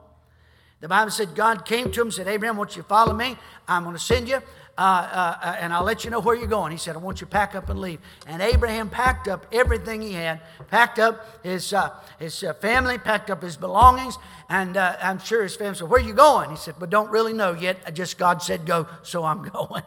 The 0.83 0.89
Bible 0.89 1.11
said 1.11 1.33
God 1.33 1.63
came 1.63 1.93
to 1.93 2.01
him 2.01 2.07
and 2.07 2.13
said, 2.13 2.27
Abraham, 2.27 2.57
won't 2.57 2.75
you 2.75 2.83
follow 2.83 3.13
me? 3.13 3.37
I'm 3.69 3.85
going 3.85 3.95
to 3.95 4.01
send 4.01 4.27
you. 4.27 4.35
Uh, 4.35 4.81
uh, 4.81 5.37
uh, 5.41 5.55
and 5.61 5.71
I'll 5.71 5.85
let 5.85 6.03
you 6.03 6.09
know 6.09 6.19
where 6.19 6.35
you're 6.35 6.45
going. 6.45 6.73
He 6.73 6.77
said, 6.77 6.97
I 6.97 6.99
want 6.99 7.21
you 7.21 7.25
to 7.25 7.31
pack 7.31 7.55
up 7.55 7.69
and 7.69 7.79
leave. 7.79 8.01
And 8.27 8.41
Abraham 8.41 8.89
packed 8.89 9.29
up 9.29 9.45
everything 9.53 10.01
he 10.01 10.11
had, 10.11 10.41
packed 10.67 10.99
up 10.99 11.41
his, 11.41 11.71
uh, 11.71 11.91
his 12.19 12.43
uh, 12.43 12.53
family, 12.55 12.97
packed 12.97 13.29
up 13.29 13.41
his 13.41 13.55
belongings, 13.55 14.17
and 14.49 14.75
uh, 14.75 14.97
I'm 15.01 15.19
sure 15.19 15.41
his 15.41 15.55
family 15.55 15.75
said, 15.75 15.89
Where 15.89 16.01
are 16.01 16.05
you 16.05 16.13
going? 16.13 16.49
He 16.49 16.57
said, 16.57 16.75
But 16.77 16.89
don't 16.89 17.09
really 17.09 17.31
know 17.31 17.53
yet. 17.53 17.77
I 17.87 17.91
just 17.91 18.17
God 18.17 18.41
said 18.41 18.65
go, 18.65 18.85
so 19.03 19.23
I'm 19.23 19.47
going. 19.53 19.83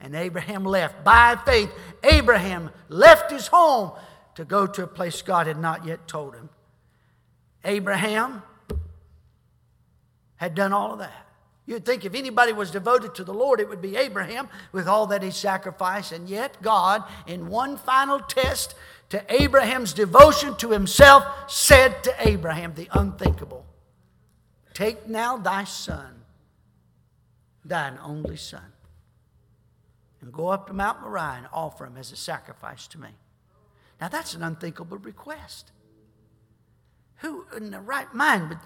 And 0.00 0.16
Abraham 0.16 0.64
left. 0.64 1.04
By 1.04 1.38
faith, 1.46 1.70
Abraham 2.02 2.70
left 2.88 3.30
his 3.30 3.46
home 3.46 3.92
to 4.34 4.44
go 4.44 4.66
to 4.66 4.82
a 4.82 4.88
place 4.88 5.22
God 5.22 5.46
had 5.46 5.60
not 5.60 5.86
yet 5.86 6.08
told 6.08 6.34
him. 6.34 6.48
Abraham 7.64 8.42
had 10.38 10.54
done 10.54 10.72
all 10.72 10.94
of 10.94 10.98
that. 11.00 11.26
You'd 11.66 11.84
think 11.84 12.06
if 12.06 12.14
anybody 12.14 12.54
was 12.54 12.70
devoted 12.70 13.14
to 13.16 13.24
the 13.24 13.34
Lord, 13.34 13.60
it 13.60 13.68
would 13.68 13.82
be 13.82 13.96
Abraham 13.96 14.48
with 14.72 14.88
all 14.88 15.06
that 15.08 15.22
he 15.22 15.30
sacrificed. 15.30 16.12
And 16.12 16.26
yet, 16.26 16.56
God, 16.62 17.04
in 17.26 17.48
one 17.48 17.76
final 17.76 18.20
test 18.20 18.74
to 19.10 19.22
Abraham's 19.28 19.92
devotion 19.92 20.56
to 20.56 20.70
himself, 20.70 21.24
said 21.46 22.02
to 22.04 22.14
Abraham 22.20 22.72
the 22.74 22.88
unthinkable 22.92 23.66
Take 24.72 25.08
now 25.08 25.36
thy 25.36 25.64
son, 25.64 26.22
thine 27.64 27.98
only 28.02 28.36
son, 28.36 28.72
and 30.22 30.32
go 30.32 30.48
up 30.48 30.68
to 30.68 30.72
Mount 30.72 31.02
Moriah 31.02 31.34
and 31.36 31.48
offer 31.52 31.84
him 31.84 31.98
as 31.98 32.12
a 32.12 32.16
sacrifice 32.16 32.86
to 32.88 32.98
me. 32.98 33.10
Now, 34.00 34.08
that's 34.08 34.32
an 34.32 34.42
unthinkable 34.42 34.96
request. 34.96 35.72
Who 37.16 37.44
in 37.54 37.72
the 37.72 37.80
right 37.80 38.12
mind 38.14 38.48
would 38.48 38.58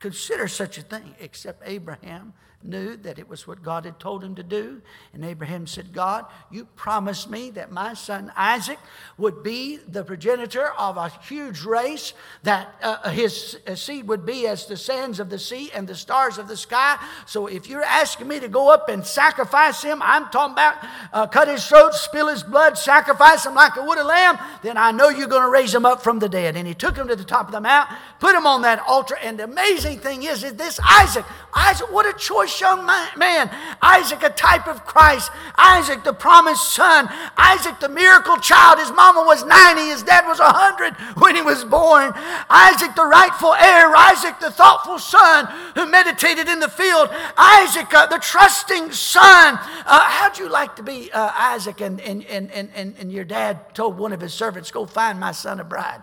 consider 0.00 0.48
such 0.48 0.78
a 0.78 0.82
thing, 0.82 1.14
except 1.20 1.62
Abraham 1.64 2.32
knew 2.62 2.96
that 2.98 3.18
it 3.18 3.28
was 3.28 3.46
what 3.46 3.62
God 3.62 3.86
had 3.86 3.98
told 3.98 4.22
him 4.22 4.34
to 4.34 4.42
do. 4.42 4.82
And 5.14 5.24
Abraham 5.24 5.66
said, 5.66 5.92
God, 5.92 6.26
you 6.50 6.66
promised 6.76 7.30
me 7.30 7.50
that 7.52 7.72
my 7.72 7.94
son 7.94 8.30
Isaac 8.36 8.78
would 9.16 9.42
be 9.42 9.78
the 9.88 10.04
progenitor 10.04 10.70
of 10.72 10.98
a 10.98 11.08
huge 11.08 11.62
race, 11.62 12.12
that 12.42 12.74
uh, 12.82 13.10
his 13.10 13.58
uh, 13.66 13.74
seed 13.74 14.06
would 14.08 14.26
be 14.26 14.46
as 14.46 14.66
the 14.66 14.76
sands 14.76 15.20
of 15.20 15.30
the 15.30 15.38
sea 15.38 15.70
and 15.74 15.88
the 15.88 15.94
stars 15.94 16.36
of 16.36 16.48
the 16.48 16.56
sky. 16.56 16.98
So 17.26 17.46
if 17.46 17.66
you're 17.66 17.82
asking 17.82 18.28
me 18.28 18.40
to 18.40 18.48
go 18.48 18.70
up 18.70 18.90
and 18.90 19.06
sacrifice 19.06 19.82
him, 19.82 20.02
I'm 20.02 20.28
talking 20.28 20.52
about 20.52 20.76
uh, 21.12 21.26
cut 21.26 21.48
his 21.48 21.66
throat, 21.66 21.94
spill 21.94 22.28
his 22.28 22.42
blood, 22.42 22.76
sacrifice 22.76 23.46
him 23.46 23.54
like 23.54 23.76
a 23.76 23.84
wood 23.84 23.98
of 23.98 24.06
lamb, 24.06 24.38
then 24.62 24.76
I 24.76 24.90
know 24.90 25.08
you're 25.08 25.28
going 25.28 25.42
to 25.42 25.50
raise 25.50 25.74
him 25.74 25.86
up 25.86 26.02
from 26.02 26.18
the 26.18 26.28
dead. 26.28 26.56
And 26.56 26.68
he 26.68 26.74
took 26.74 26.96
him 26.96 27.08
to 27.08 27.16
the 27.16 27.24
top 27.24 27.46
of 27.46 27.52
the 27.52 27.60
mount, 27.60 27.88
put 28.18 28.34
him 28.34 28.46
on 28.46 28.62
that 28.62 28.80
altar. 28.86 29.16
And 29.22 29.38
the 29.38 29.44
amazing 29.44 30.00
thing 30.00 30.24
is, 30.24 30.44
is 30.44 30.54
this 30.54 30.78
Isaac, 30.84 31.24
Isaac, 31.54 31.90
what 31.90 32.06
a 32.06 32.12
choice 32.18 32.49
young 32.58 32.86
man. 32.86 33.50
Isaac, 33.82 34.22
a 34.22 34.30
type 34.30 34.66
of 34.66 34.86
Christ. 34.86 35.30
Isaac, 35.56 36.02
the 36.04 36.14
promised 36.14 36.72
son. 36.72 37.08
Isaac, 37.36 37.78
the 37.80 37.90
miracle 37.90 38.38
child. 38.38 38.78
His 38.78 38.90
mama 38.92 39.22
was 39.26 39.44
90, 39.44 39.82
his 39.82 40.02
dad 40.02 40.26
was 40.26 40.38
100 40.38 40.94
when 41.20 41.36
he 41.36 41.42
was 41.42 41.64
born. 41.64 42.12
Isaac, 42.48 42.94
the 42.94 43.04
rightful 43.04 43.52
heir. 43.52 43.94
Isaac, 43.94 44.40
the 44.40 44.50
thoughtful 44.50 44.98
son 44.98 45.46
who 45.74 45.86
meditated 45.90 46.48
in 46.48 46.60
the 46.60 46.68
field. 46.68 47.10
Isaac, 47.36 47.92
uh, 47.92 48.06
the 48.06 48.18
trusting 48.18 48.92
son. 48.92 49.58
Uh, 49.84 50.08
how'd 50.08 50.38
you 50.38 50.48
like 50.48 50.76
to 50.76 50.82
be 50.82 51.12
uh, 51.12 51.30
Isaac 51.34 51.82
and, 51.82 52.00
and, 52.00 52.24
and, 52.24 52.50
and, 52.50 52.94
and 52.98 53.12
your 53.12 53.24
dad 53.24 53.74
told 53.74 53.98
one 53.98 54.12
of 54.12 54.20
his 54.20 54.32
servants, 54.32 54.70
Go 54.70 54.86
find 54.86 55.20
my 55.20 55.32
son 55.32 55.60
a 55.60 55.64
bride? 55.64 56.00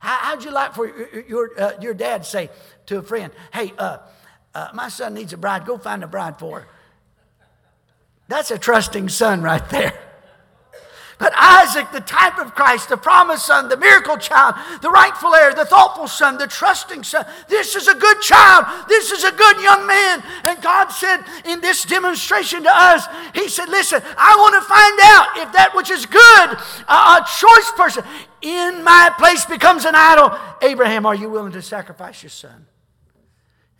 How, 0.00 0.34
would 0.34 0.44
you 0.44 0.52
like 0.52 0.74
for 0.74 0.86
your, 0.86 1.24
your, 1.28 1.60
uh, 1.60 1.72
your 1.80 1.94
dad 1.94 2.24
say 2.24 2.50
to 2.88 2.98
a 2.98 3.02
friend, 3.02 3.32
hey, 3.52 3.72
uh, 3.78 3.98
uh, 4.54 4.68
my 4.74 4.88
son 4.88 5.14
needs 5.14 5.32
a 5.32 5.36
bride, 5.36 5.64
go 5.66 5.78
find 5.78 6.02
a 6.02 6.06
bride 6.06 6.38
for 6.38 6.60
her? 6.60 6.68
That's 8.28 8.50
a 8.50 8.58
trusting 8.58 9.08
son 9.08 9.42
right 9.42 9.66
there. 9.70 9.98
But 11.18 11.32
Isaac, 11.34 11.90
the 11.90 12.00
type 12.00 12.38
of 12.38 12.54
Christ, 12.54 12.90
the 12.90 12.96
promised 12.96 13.44
son, 13.44 13.68
the 13.68 13.76
miracle 13.76 14.16
child, 14.18 14.54
the 14.82 14.90
rightful 14.90 15.34
heir, 15.34 15.52
the 15.52 15.64
thoughtful 15.64 16.06
son, 16.06 16.38
the 16.38 16.46
trusting 16.46 17.02
son, 17.02 17.26
this 17.48 17.74
is 17.74 17.88
a 17.88 17.94
good 17.94 18.20
child. 18.20 18.66
This 18.88 19.10
is 19.10 19.24
a 19.24 19.32
good 19.32 19.60
young 19.60 19.84
man. 19.84 20.22
And 20.44 20.62
God 20.62 20.90
said 20.90 21.24
in 21.44 21.60
this 21.60 21.84
demonstration 21.84 22.62
to 22.62 22.70
us, 22.72 23.04
He 23.34 23.48
said, 23.48 23.68
Listen, 23.68 24.00
I 24.16 24.36
want 24.38 24.54
to 24.54 24.68
find 24.68 25.00
out 25.02 25.48
if 25.48 25.52
that 25.54 25.74
which 25.74 25.90
is 25.90 26.06
good, 26.06 26.58
a 26.88 27.26
choice 27.26 27.72
person, 27.76 28.04
in 28.40 28.84
my 28.84 29.12
place 29.18 29.44
becomes 29.44 29.86
an 29.86 29.96
idol. 29.96 30.38
Abraham, 30.62 31.04
are 31.04 31.16
you 31.16 31.28
willing 31.28 31.52
to 31.52 31.62
sacrifice 31.62 32.22
your 32.22 32.30
son? 32.30 32.66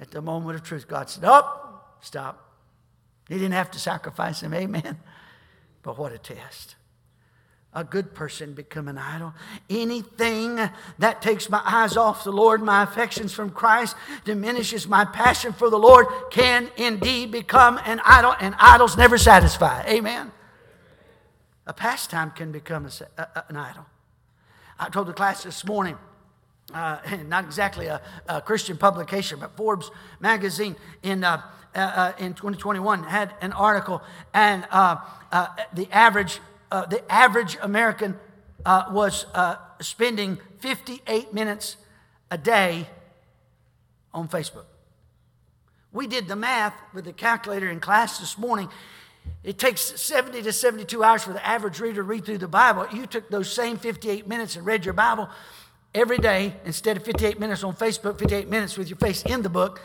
At 0.00 0.10
the 0.10 0.22
moment 0.22 0.56
of 0.56 0.62
truth, 0.62 0.86
God 0.86 1.10
said, 1.10 1.24
Oh, 1.26 1.80
stop. 2.00 2.44
He 3.28 3.34
didn't 3.34 3.52
have 3.52 3.70
to 3.72 3.78
sacrifice 3.78 4.42
him. 4.42 4.54
Amen. 4.54 4.98
But 5.82 5.98
what 5.98 6.12
a 6.12 6.18
test 6.18 6.76
a 7.74 7.84
good 7.84 8.14
person 8.14 8.54
become 8.54 8.88
an 8.88 8.98
idol. 8.98 9.34
Anything 9.68 10.56
that 10.98 11.20
takes 11.22 11.50
my 11.50 11.60
eyes 11.64 11.96
off 11.96 12.24
the 12.24 12.32
Lord, 12.32 12.62
my 12.62 12.82
affections 12.82 13.32
from 13.32 13.50
Christ, 13.50 13.94
diminishes 14.24 14.88
my 14.88 15.04
passion 15.04 15.52
for 15.52 15.68
the 15.70 15.78
Lord, 15.78 16.06
can 16.30 16.70
indeed 16.76 17.30
become 17.30 17.78
an 17.84 18.00
idol, 18.04 18.34
and 18.40 18.54
idols 18.58 18.96
never 18.96 19.18
satisfy. 19.18 19.84
Amen. 19.86 20.32
A 21.66 21.72
pastime 21.72 22.30
can 22.30 22.50
become 22.50 22.86
a, 22.86 23.22
a, 23.22 23.44
an 23.48 23.56
idol. 23.56 23.84
I 24.78 24.88
told 24.88 25.06
the 25.06 25.12
class 25.12 25.42
this 25.42 25.64
morning. 25.64 25.98
Uh, 26.72 26.98
not 27.26 27.44
exactly 27.44 27.86
a, 27.86 28.00
a, 28.28 28.42
Christian 28.42 28.76
publication, 28.76 29.38
but 29.38 29.56
Forbes 29.56 29.90
magazine 30.20 30.76
in, 31.02 31.24
uh, 31.24 31.40
uh, 31.74 31.78
uh 31.78 32.12
in 32.18 32.34
2021 32.34 33.04
had 33.04 33.32
an 33.40 33.52
article, 33.52 34.02
and 34.34 34.66
uh, 34.70 34.96
uh, 35.32 35.48
the 35.72 35.88
average 35.90 36.40
the 36.70 37.02
average 37.08 37.56
American 37.62 38.18
was 38.90 39.24
spending 39.80 40.36
58 40.58 41.32
minutes 41.32 41.78
a 42.30 42.36
day 42.36 42.86
on 44.12 44.28
Facebook. 44.28 44.66
We 45.92 46.06
did 46.06 46.28
the 46.28 46.36
math 46.36 46.74
with 46.92 47.06
the 47.06 47.14
calculator 47.14 47.70
in 47.70 47.80
class 47.80 48.18
this 48.18 48.36
morning. 48.36 48.68
It 49.42 49.56
takes 49.56 49.80
70 49.80 50.42
to 50.42 50.52
72 50.52 51.02
hours 51.02 51.22
for 51.22 51.32
the 51.32 51.46
average 51.46 51.80
reader 51.80 51.96
to 51.96 52.02
read 52.02 52.26
through 52.26 52.38
the 52.38 52.48
Bible. 52.48 52.86
You 52.92 53.06
took 53.06 53.30
those 53.30 53.50
same 53.50 53.78
58 53.78 54.28
minutes 54.28 54.56
and 54.56 54.66
read 54.66 54.84
your 54.84 54.92
Bible 54.92 55.30
every 55.94 56.18
day 56.18 56.54
instead 56.64 56.96
of 56.96 57.04
58 57.04 57.40
minutes 57.40 57.64
on 57.64 57.74
Facebook, 57.74 58.18
58 58.18 58.48
minutes 58.48 58.76
with 58.76 58.88
your 58.88 58.98
face 58.98 59.22
in 59.22 59.42
the 59.42 59.48
book. 59.48 59.80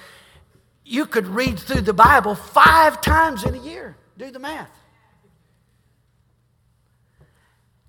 You 0.85 1.05
could 1.05 1.27
read 1.27 1.59
through 1.59 1.81
the 1.81 1.93
Bible 1.93 2.35
five 2.35 3.01
times 3.01 3.43
in 3.45 3.55
a 3.55 3.59
year. 3.59 3.95
Do 4.17 4.29
the 4.31 4.39
math. 4.39 4.71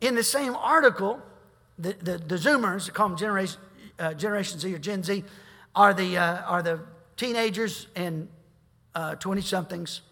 In 0.00 0.14
the 0.14 0.22
same 0.22 0.55
article, 0.55 1.20
the, 1.79 1.94
the, 1.94 2.18
the 2.18 2.37
Zoomers, 2.37 2.92
call 2.92 3.09
them 3.09 3.18
Generation, 3.18 3.61
uh, 3.98 4.14
Generation 4.14 4.59
Z 4.59 4.72
or 4.72 4.79
Gen 4.79 5.03
Z, 5.03 5.24
are 5.74 5.92
the, 5.92 6.16
uh, 6.16 6.42
are 6.42 6.62
the 6.62 6.81
teenagers 7.16 7.88
and 7.96 8.29
20 9.18 9.40
uh, 9.40 9.42
somethings 9.42 10.03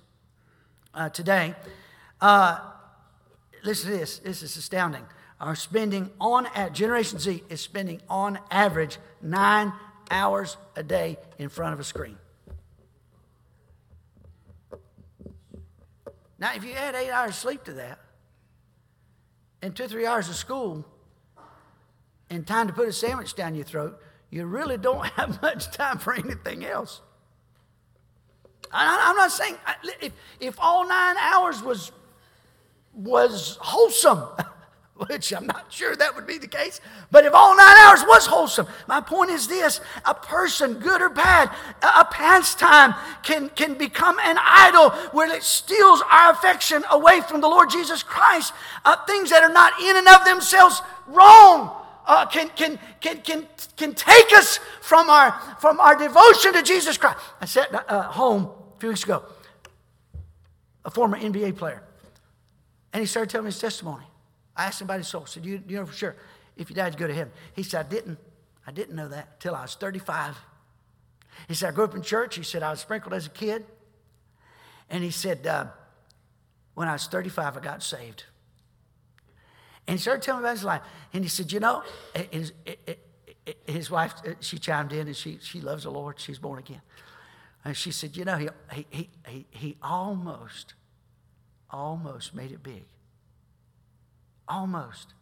uh, 0.94 1.08
today. 1.08 1.54
Uh, 2.20 2.58
listen 3.64 3.90
to 3.90 3.96
this, 3.96 4.18
this 4.18 4.42
is 4.42 4.56
astounding. 4.56 5.04
Are 5.42 5.56
spending 5.56 6.08
on 6.20 6.46
at 6.54 6.72
Generation 6.72 7.18
Z 7.18 7.42
is 7.48 7.60
spending 7.60 8.00
on 8.08 8.38
average 8.50 8.98
nine 9.20 9.72
hours 10.08 10.56
a 10.76 10.84
day 10.84 11.18
in 11.36 11.48
front 11.48 11.74
of 11.74 11.80
a 11.80 11.84
screen. 11.84 12.16
Now, 16.38 16.54
if 16.54 16.64
you 16.64 16.72
add 16.72 16.94
eight 16.94 17.10
hours 17.10 17.30
of 17.30 17.36
sleep 17.36 17.64
to 17.64 17.72
that, 17.72 17.98
and 19.62 19.74
two, 19.74 19.88
three 19.88 20.06
hours 20.06 20.28
of 20.28 20.36
school, 20.36 20.84
and 22.30 22.46
time 22.46 22.68
to 22.68 22.72
put 22.72 22.88
a 22.88 22.92
sandwich 22.92 23.34
down 23.34 23.56
your 23.56 23.64
throat, 23.64 24.00
you 24.30 24.46
really 24.46 24.78
don't 24.78 25.04
have 25.16 25.42
much 25.42 25.72
time 25.72 25.98
for 25.98 26.14
anything 26.14 26.64
else. 26.64 27.00
I'm 28.72 29.16
not 29.16 29.32
saying 29.32 29.56
if, 30.00 30.12
if 30.40 30.56
all 30.58 30.88
nine 30.88 31.16
hours 31.18 31.62
was, 31.62 31.92
was 32.94 33.58
wholesome, 33.60 34.22
which 35.08 35.32
I'm 35.32 35.46
not 35.46 35.66
sure 35.72 35.96
that 35.96 36.14
would 36.14 36.26
be 36.26 36.38
the 36.38 36.46
case, 36.46 36.80
but 37.10 37.24
if 37.24 37.34
all 37.34 37.56
nine 37.56 37.76
hours 37.78 38.02
was 38.02 38.26
wholesome, 38.26 38.66
my 38.86 39.00
point 39.00 39.30
is 39.30 39.48
this 39.48 39.80
a 40.04 40.14
person, 40.14 40.74
good 40.74 41.00
or 41.00 41.08
bad, 41.08 41.50
a 41.82 42.04
pastime 42.04 42.94
can, 43.22 43.48
can 43.50 43.74
become 43.74 44.18
an 44.20 44.36
idol 44.40 44.90
where 45.12 45.34
it 45.34 45.42
steals 45.42 46.02
our 46.10 46.32
affection 46.32 46.84
away 46.90 47.20
from 47.22 47.40
the 47.40 47.48
Lord 47.48 47.70
Jesus 47.70 48.02
Christ. 48.02 48.52
Uh, 48.84 48.96
things 49.06 49.30
that 49.30 49.42
are 49.42 49.52
not 49.52 49.80
in 49.80 49.96
and 49.96 50.08
of 50.08 50.24
themselves 50.24 50.82
wrong. 51.06 51.78
Uh, 52.04 52.26
can, 52.26 52.48
can, 52.50 52.78
can, 53.00 53.20
can, 53.20 53.46
can 53.76 53.94
take 53.94 54.32
us 54.32 54.58
from 54.80 55.08
our, 55.08 55.32
from 55.60 55.78
our 55.78 55.96
devotion 55.96 56.52
to 56.52 56.62
Jesus 56.62 56.98
Christ. 56.98 57.18
I 57.40 57.44
sat 57.44 57.72
uh, 57.72 58.02
home 58.02 58.50
a 58.76 58.80
few 58.80 58.88
weeks 58.88 59.04
ago, 59.04 59.22
a 60.84 60.90
former 60.90 61.16
NBA 61.16 61.56
player. 61.56 61.82
And 62.92 63.00
he 63.00 63.06
started 63.06 63.30
telling 63.30 63.44
me 63.44 63.48
his 63.52 63.60
testimony. 63.60 64.04
I 64.56 64.66
asked 64.66 64.80
his 64.80 65.08
soul. 65.08 65.22
I 65.22 65.26
said, 65.26 65.44
you, 65.44 65.62
you 65.66 65.76
know 65.76 65.86
for 65.86 65.92
sure 65.92 66.16
if 66.56 66.68
you 66.68 66.76
died, 66.76 66.92
you 66.92 66.98
go 66.98 67.06
to 67.06 67.14
heaven. 67.14 67.32
He 67.54 67.62
said, 67.62 67.86
I 67.86 67.88
didn't. 67.88 68.18
I 68.66 68.70
didn't 68.70 68.94
know 68.94 69.08
that 69.08 69.28
until 69.34 69.54
I 69.54 69.62
was 69.62 69.74
35. 69.74 70.36
He 71.48 71.54
said, 71.54 71.70
I 71.70 71.72
grew 71.72 71.84
up 71.84 71.94
in 71.94 72.02
church. 72.02 72.36
He 72.36 72.42
said, 72.42 72.62
I 72.62 72.70
was 72.70 72.80
sprinkled 72.80 73.14
as 73.14 73.26
a 73.26 73.30
kid. 73.30 73.64
And 74.88 75.02
he 75.02 75.10
said, 75.10 75.46
uh, 75.46 75.66
when 76.74 76.88
I 76.88 76.92
was 76.92 77.06
35, 77.06 77.56
I 77.56 77.60
got 77.60 77.82
saved. 77.82 78.24
And 79.86 79.98
he 79.98 80.00
started 80.00 80.22
telling 80.22 80.42
me 80.42 80.48
about 80.48 80.56
his 80.56 80.64
life. 80.64 80.82
And 81.12 81.24
he 81.24 81.28
said, 81.28 81.50
You 81.50 81.60
know, 81.60 81.82
his, 82.30 82.52
his 83.66 83.90
wife, 83.90 84.14
she 84.40 84.58
chimed 84.58 84.92
in 84.92 85.08
and 85.08 85.16
she, 85.16 85.38
she 85.40 85.60
loves 85.60 85.82
the 85.82 85.90
Lord. 85.90 86.20
She's 86.20 86.38
born 86.38 86.58
again. 86.58 86.82
And 87.64 87.76
she 87.76 87.90
said, 87.90 88.16
You 88.16 88.24
know, 88.24 88.36
he, 88.36 88.86
he, 88.90 89.10
he, 89.26 89.46
he 89.50 89.76
almost, 89.82 90.74
almost 91.68 92.34
made 92.34 92.52
it 92.52 92.62
big. 92.62 92.84
Almost. 94.48 95.14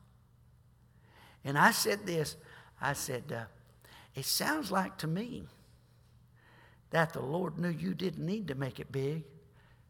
And 1.45 1.59
I 1.59 1.71
said 1.71 2.07
this 2.07 2.37
I 2.81 2.95
said, 2.95 3.25
uh, 3.33 3.45
It 4.15 4.25
sounds 4.25 4.71
like 4.71 4.97
to 4.99 5.07
me 5.07 5.45
that 6.91 7.13
the 7.13 7.21
Lord 7.21 7.59
knew 7.59 7.69
you 7.69 7.95
didn't 7.95 8.25
need 8.25 8.49
to 8.49 8.55
make 8.55 8.81
it 8.81 8.91
big, 8.91 9.25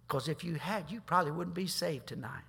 because 0.07 0.29
if 0.29 0.45
you 0.45 0.57
had, 0.57 0.91
you 0.91 1.01
probably 1.01 1.33
wouldn't 1.33 1.55
be 1.55 1.67
saved 1.67 2.09
tonight. 2.09 2.43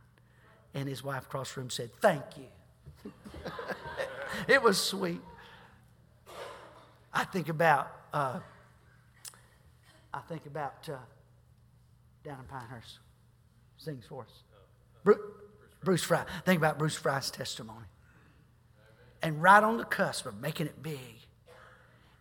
And 0.73 0.89
his 0.89 1.03
wife 1.03 1.23
across 1.23 1.53
the 1.53 1.61
room 1.61 1.69
said, 1.69 1.91
Thank 2.01 2.23
you. 2.37 3.11
it 4.47 4.61
was 4.61 4.77
sweet. 4.81 5.21
I 7.13 7.23
think 7.25 7.49
about. 7.49 7.91
Uh, 8.13 8.39
I 10.13 10.19
think 10.21 10.45
about 10.45 10.89
uh, 10.89 10.97
down 12.23 12.39
in 12.39 12.45
Pinehurst. 12.45 12.99
Sings 13.77 14.05
for 14.07 14.23
us. 14.23 14.43
Bruce, 15.03 15.17
Bruce 15.83 16.03
Fry. 16.03 16.25
Think 16.45 16.57
about 16.57 16.77
Bruce 16.77 16.95
Fry's 16.95 17.31
testimony. 17.31 17.85
And 19.21 19.41
right 19.41 19.63
on 19.63 19.77
the 19.77 19.85
cusp 19.85 20.25
of 20.25 20.39
making 20.39 20.67
it 20.67 20.81
big 20.81 20.99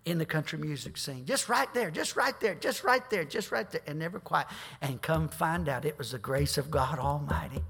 in 0.05 0.18
the 0.18 0.27
country 0.27 0.59
music 0.59 0.96
scene. 0.96 1.25
Just 1.25 1.49
right 1.49 1.73
there, 1.75 1.90
just 1.90 2.16
right 2.16 2.38
there, 2.40 2.55
just 2.55 2.85
right 2.85 3.09
there, 3.11 3.25
just 3.25 3.53
right 3.53 3.70
there, 3.70 3.83
and 3.87 3.99
never 3.99 4.18
quite. 4.18 4.46
And 4.81 5.01
come 5.01 5.29
find 5.29 5.68
out 5.68 5.85
it 5.85 5.99
was 5.99 6.12
the 6.12 6.18
grace 6.18 6.59
of 6.59 6.70
God 6.70 6.99
Almighty. 6.99 7.62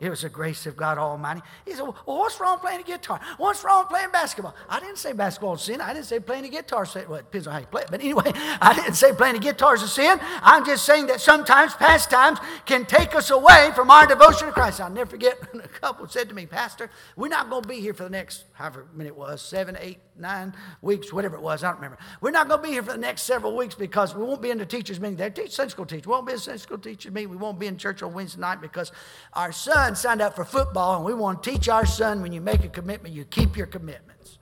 It 0.00 0.10
was 0.10 0.22
the 0.22 0.28
grace 0.28 0.64
of 0.66 0.76
God 0.76 0.96
Almighty. 0.96 1.42
He 1.64 1.72
said, 1.72 1.82
Well, 1.82 1.96
what's 2.04 2.38
wrong 2.38 2.60
playing 2.60 2.80
a 2.80 2.84
guitar? 2.84 3.20
What's 3.36 3.64
wrong 3.64 3.86
playing 3.86 4.10
basketball? 4.12 4.54
I 4.68 4.78
didn't 4.78 4.98
say 4.98 5.12
basketball 5.12 5.54
is 5.54 5.62
sin. 5.62 5.80
I 5.80 5.92
didn't 5.92 6.06
say 6.06 6.20
playing 6.20 6.44
a 6.44 6.48
guitar 6.48 6.84
is 6.84 6.90
sin. 6.90 7.04
Well, 7.08 7.18
it 7.18 7.24
depends 7.24 7.48
on 7.48 7.54
how 7.54 7.58
you 7.58 7.66
play 7.66 7.82
it. 7.82 7.88
But 7.90 8.00
anyway, 8.00 8.30
I 8.60 8.74
didn't 8.74 8.94
say 8.94 9.12
playing 9.12 9.34
a 9.34 9.40
guitar 9.40 9.74
is 9.74 9.82
a 9.82 9.88
sin. 9.88 10.20
I'm 10.40 10.64
just 10.64 10.84
saying 10.84 11.08
that 11.08 11.20
sometimes 11.20 11.74
pastimes 11.74 12.38
can 12.64 12.86
take 12.86 13.16
us 13.16 13.30
away 13.30 13.70
from 13.74 13.90
our 13.90 14.06
devotion 14.06 14.46
to 14.46 14.52
Christ. 14.52 14.80
I'll 14.80 14.88
never 14.88 15.10
forget 15.10 15.36
a 15.54 15.68
couple 15.68 16.06
said 16.06 16.28
to 16.28 16.34
me, 16.34 16.46
Pastor, 16.46 16.90
we're 17.16 17.26
not 17.26 17.50
going 17.50 17.62
to 17.62 17.68
be 17.68 17.80
here 17.80 17.92
for 17.92 18.04
the 18.04 18.10
next, 18.10 18.44
however 18.52 18.86
many 18.94 19.08
it 19.08 19.16
was, 19.16 19.42
seven, 19.42 19.76
eight, 19.80 19.98
nine 20.16 20.54
weeks, 20.80 21.12
whatever 21.12 21.36
it 21.36 21.42
was, 21.42 21.64
I 21.64 21.68
don't 21.68 21.76
remember. 21.76 21.98
We're 22.20 22.30
not 22.30 22.48
going 22.48 22.60
to 22.60 22.66
be 22.66 22.72
here 22.72 22.82
for 22.82 22.92
the 22.92 22.98
next 22.98 23.22
several 23.22 23.56
weeks 23.56 23.74
because 23.74 24.14
we 24.14 24.22
won't 24.22 24.42
be 24.42 24.50
in 24.50 24.58
the 24.58 24.66
teacher's 24.66 25.00
meeting. 25.00 25.16
They 25.16 25.30
teach 25.30 25.52
Sunday 25.52 25.70
school 25.70 25.86
teacher. 25.86 26.08
We 26.08 26.12
won't 26.12 26.26
be 26.26 26.34
in 26.34 26.38
Sunday 26.38 26.58
school 26.58 26.78
teacher 26.78 27.10
meeting. 27.10 27.30
We 27.30 27.36
won't 27.36 27.58
be 27.58 27.66
in 27.66 27.76
church 27.76 28.02
on 28.02 28.12
Wednesday 28.12 28.40
night 28.40 28.60
because 28.60 28.92
our 29.32 29.52
son 29.52 29.87
signed 29.96 30.20
up 30.20 30.36
for 30.36 30.44
football 30.44 30.96
and 30.96 31.04
we 31.04 31.14
want 31.14 31.42
to 31.42 31.50
teach 31.50 31.68
our 31.68 31.86
son 31.86 32.22
when 32.22 32.32
you 32.32 32.40
make 32.40 32.64
a 32.64 32.68
commitment, 32.68 33.14
you 33.14 33.24
keep 33.24 33.56
your 33.56 33.66
commitments. 33.66 34.38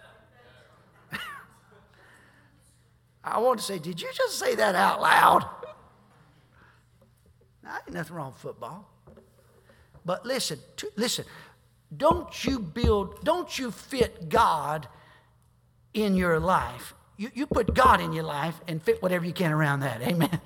I 3.24 3.38
want 3.38 3.60
to 3.60 3.64
say, 3.64 3.78
did 3.78 4.00
you 4.00 4.08
just 4.12 4.38
say 4.38 4.54
that 4.54 4.74
out 4.74 5.00
loud? 5.00 5.44
Now, 7.62 7.76
ain't 7.86 7.94
nothing 7.94 8.16
wrong 8.16 8.32
with 8.32 8.40
football. 8.40 8.88
But 10.04 10.24
listen, 10.24 10.58
listen, 10.94 11.24
don't 11.94 12.44
you 12.44 12.58
build, 12.60 13.24
don't 13.24 13.58
you 13.58 13.70
fit 13.70 14.28
God 14.28 14.88
in 15.92 16.14
your 16.14 16.38
life. 16.38 16.94
You, 17.16 17.30
you 17.34 17.46
put 17.46 17.74
God 17.74 18.00
in 18.00 18.12
your 18.12 18.24
life 18.24 18.54
and 18.68 18.82
fit 18.82 19.02
whatever 19.02 19.24
you 19.24 19.32
can 19.32 19.50
around 19.50 19.80
that. 19.80 20.02
Amen. 20.02 20.40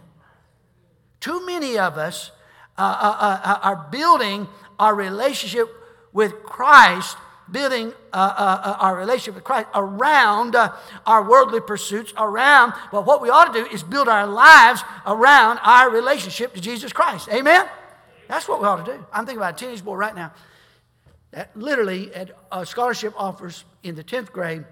Too 1.21 1.45
many 1.45 1.79
of 1.79 1.99
us 1.99 2.31
Uh, 2.79 2.83
uh, 2.83 3.41
uh, 3.45 3.59
are 3.63 3.89
building 3.91 4.49
our 4.79 4.95
relationship 4.95 5.69
with 6.13 6.43
Christ, 6.43 7.17
building 7.51 7.93
uh, 8.13 8.35
uh, 8.37 8.77
our 8.81 8.97
relationship 8.97 9.35
with 9.35 9.45
Christ 9.45 9.69
around 9.75 10.57
our 11.07 11.29
worldly 11.29 11.61
pursuits, 11.61 12.13
around, 12.17 12.73
but 12.91 13.05
what 13.05 13.21
we 13.21 13.29
ought 13.29 13.53
to 13.53 13.65
do 13.65 13.67
is 13.71 13.83
build 13.83 14.09
our 14.09 14.27
lives 14.27 14.83
around 15.07 15.59
our 15.63 15.91
relationship 15.91 16.55
to 16.55 16.61
Jesus 16.61 16.93
Christ. 16.93 17.29
Amen? 17.29 17.69
That's 18.29 18.49
what 18.49 18.61
we 18.61 18.67
ought 18.67 18.85
to 18.87 18.93
do. 18.93 19.07
I'm 19.13 19.27
thinking 19.27 19.43
about 19.43 19.61
a 19.61 19.65
teenage 19.65 19.85
boy 19.85 19.97
right 19.97 20.15
now 20.15 20.33
that 21.33 21.55
literally 21.55 22.11
had 22.15 22.33
a 22.51 22.65
scholarship 22.65 23.13
offers 23.17 23.65
in 23.83 23.95
the 23.95 24.05
10th 24.05 24.33
grade 24.33 24.65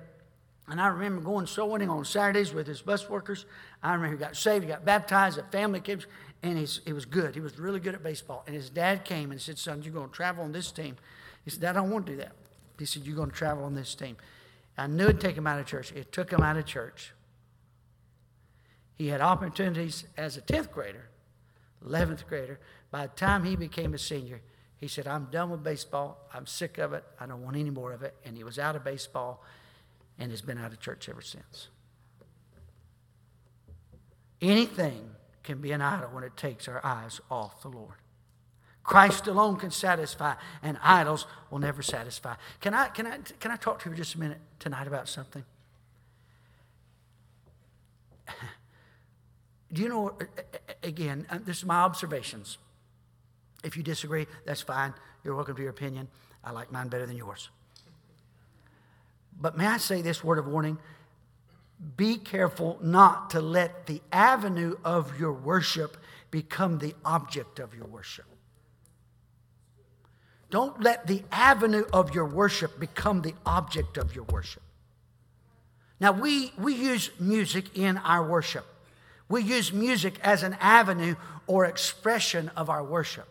and 0.70 0.80
I 0.80 0.88
remember 0.88 1.22
going 1.22 1.46
soul 1.46 1.70
winning 1.70 1.88
on 1.88 2.04
Saturdays 2.04 2.52
with 2.52 2.66
his 2.66 2.82
bus 2.82 3.08
workers. 3.08 3.46
I 3.82 3.94
remember 3.94 4.16
he 4.16 4.20
got 4.20 4.36
saved, 4.36 4.64
he 4.64 4.68
got 4.68 4.84
baptized, 4.84 5.38
a 5.38 5.42
family 5.44 5.80
came, 5.80 6.00
and 6.42 6.58
he's, 6.58 6.80
he 6.84 6.92
was 6.92 7.04
good. 7.04 7.34
He 7.34 7.40
was 7.40 7.58
really 7.58 7.80
good 7.80 7.94
at 7.94 8.02
baseball. 8.02 8.44
And 8.46 8.54
his 8.54 8.70
dad 8.70 9.04
came 9.04 9.30
and 9.30 9.40
said, 9.40 9.58
Son, 9.58 9.82
you're 9.82 9.92
going 9.92 10.08
to 10.08 10.14
travel 10.14 10.44
on 10.44 10.52
this 10.52 10.70
team. 10.70 10.96
He 11.44 11.50
said, 11.50 11.60
Dad, 11.60 11.76
I 11.76 11.80
don't 11.80 11.90
want 11.90 12.06
to 12.06 12.12
do 12.12 12.18
that. 12.18 12.32
He 12.78 12.84
said, 12.84 13.04
You're 13.04 13.16
going 13.16 13.30
to 13.30 13.36
travel 13.36 13.64
on 13.64 13.74
this 13.74 13.94
team. 13.94 14.16
I 14.76 14.86
knew 14.86 15.04
it'd 15.04 15.20
take 15.20 15.36
him 15.36 15.46
out 15.46 15.58
of 15.58 15.66
church. 15.66 15.92
It 15.92 16.12
took 16.12 16.30
him 16.30 16.40
out 16.40 16.56
of 16.56 16.64
church. 16.64 17.12
He 18.96 19.08
had 19.08 19.20
opportunities 19.20 20.04
as 20.16 20.36
a 20.36 20.40
10th 20.40 20.70
grader, 20.70 21.08
11th 21.84 22.26
grader. 22.26 22.60
By 22.90 23.06
the 23.06 23.14
time 23.14 23.44
he 23.44 23.56
became 23.56 23.94
a 23.94 23.98
senior, 23.98 24.40
he 24.76 24.86
said, 24.86 25.08
I'm 25.08 25.26
done 25.26 25.50
with 25.50 25.64
baseball. 25.64 26.28
I'm 26.32 26.46
sick 26.46 26.78
of 26.78 26.92
it. 26.92 27.04
I 27.18 27.26
don't 27.26 27.42
want 27.42 27.56
any 27.56 27.70
more 27.70 27.92
of 27.92 28.02
it. 28.02 28.14
And 28.24 28.36
he 28.36 28.44
was 28.44 28.58
out 28.58 28.76
of 28.76 28.84
baseball 28.84 29.42
and 30.18 30.30
has 30.30 30.42
been 30.42 30.58
out 30.58 30.72
of 30.72 30.80
church 30.80 31.08
ever 31.08 31.22
since. 31.22 31.68
Anything 34.40 35.10
can 35.48 35.62
be 35.62 35.72
an 35.72 35.80
idol 35.80 36.10
when 36.12 36.24
it 36.24 36.36
takes 36.36 36.68
our 36.68 36.84
eyes 36.84 37.22
off 37.30 37.62
the 37.62 37.68
Lord. 37.68 37.94
Christ 38.82 39.26
alone 39.28 39.56
can 39.56 39.70
satisfy, 39.70 40.34
and 40.62 40.76
idols 40.82 41.26
will 41.50 41.58
never 41.58 41.80
satisfy. 41.80 42.34
Can 42.60 42.74
I, 42.74 42.88
can 42.88 43.06
I, 43.06 43.16
can 43.40 43.50
I 43.50 43.56
talk 43.56 43.78
to 43.78 43.88
you 43.88 43.92
for 43.92 43.96
just 43.96 44.14
a 44.14 44.20
minute 44.20 44.36
tonight 44.58 44.86
about 44.86 45.08
something? 45.08 45.42
Do 49.72 49.80
you 49.80 49.88
know, 49.88 50.18
again, 50.82 51.26
uh, 51.30 51.38
this 51.42 51.56
is 51.56 51.64
my 51.64 51.78
observations. 51.78 52.58
If 53.64 53.74
you 53.74 53.82
disagree, 53.82 54.26
that's 54.44 54.60
fine. 54.60 54.92
You're 55.24 55.34
welcome 55.34 55.56
to 55.56 55.62
your 55.62 55.70
opinion. 55.70 56.08
I 56.44 56.50
like 56.50 56.70
mine 56.70 56.88
better 56.88 57.06
than 57.06 57.16
yours. 57.16 57.48
But 59.40 59.56
may 59.56 59.66
I 59.66 59.78
say 59.78 60.02
this 60.02 60.22
word 60.22 60.38
of 60.38 60.46
warning? 60.46 60.76
Be 61.96 62.16
careful 62.16 62.78
not 62.82 63.30
to 63.30 63.40
let 63.40 63.86
the 63.86 64.02
avenue 64.10 64.76
of 64.84 65.18
your 65.18 65.32
worship 65.32 65.96
become 66.30 66.78
the 66.78 66.94
object 67.04 67.58
of 67.58 67.74
your 67.74 67.86
worship. 67.86 68.24
Don't 70.50 70.82
let 70.82 71.06
the 71.06 71.22
avenue 71.30 71.84
of 71.92 72.14
your 72.14 72.24
worship 72.24 72.80
become 72.80 73.22
the 73.22 73.34
object 73.44 73.96
of 73.96 74.14
your 74.14 74.24
worship. 74.24 74.62
Now, 76.00 76.12
we, 76.12 76.52
we 76.58 76.74
use 76.74 77.10
music 77.18 77.76
in 77.76 77.98
our 77.98 78.26
worship. 78.26 78.64
We 79.28 79.42
use 79.42 79.72
music 79.72 80.18
as 80.22 80.42
an 80.42 80.56
avenue 80.60 81.16
or 81.46 81.64
expression 81.64 82.50
of 82.56 82.70
our 82.70 82.82
worship. 82.82 83.28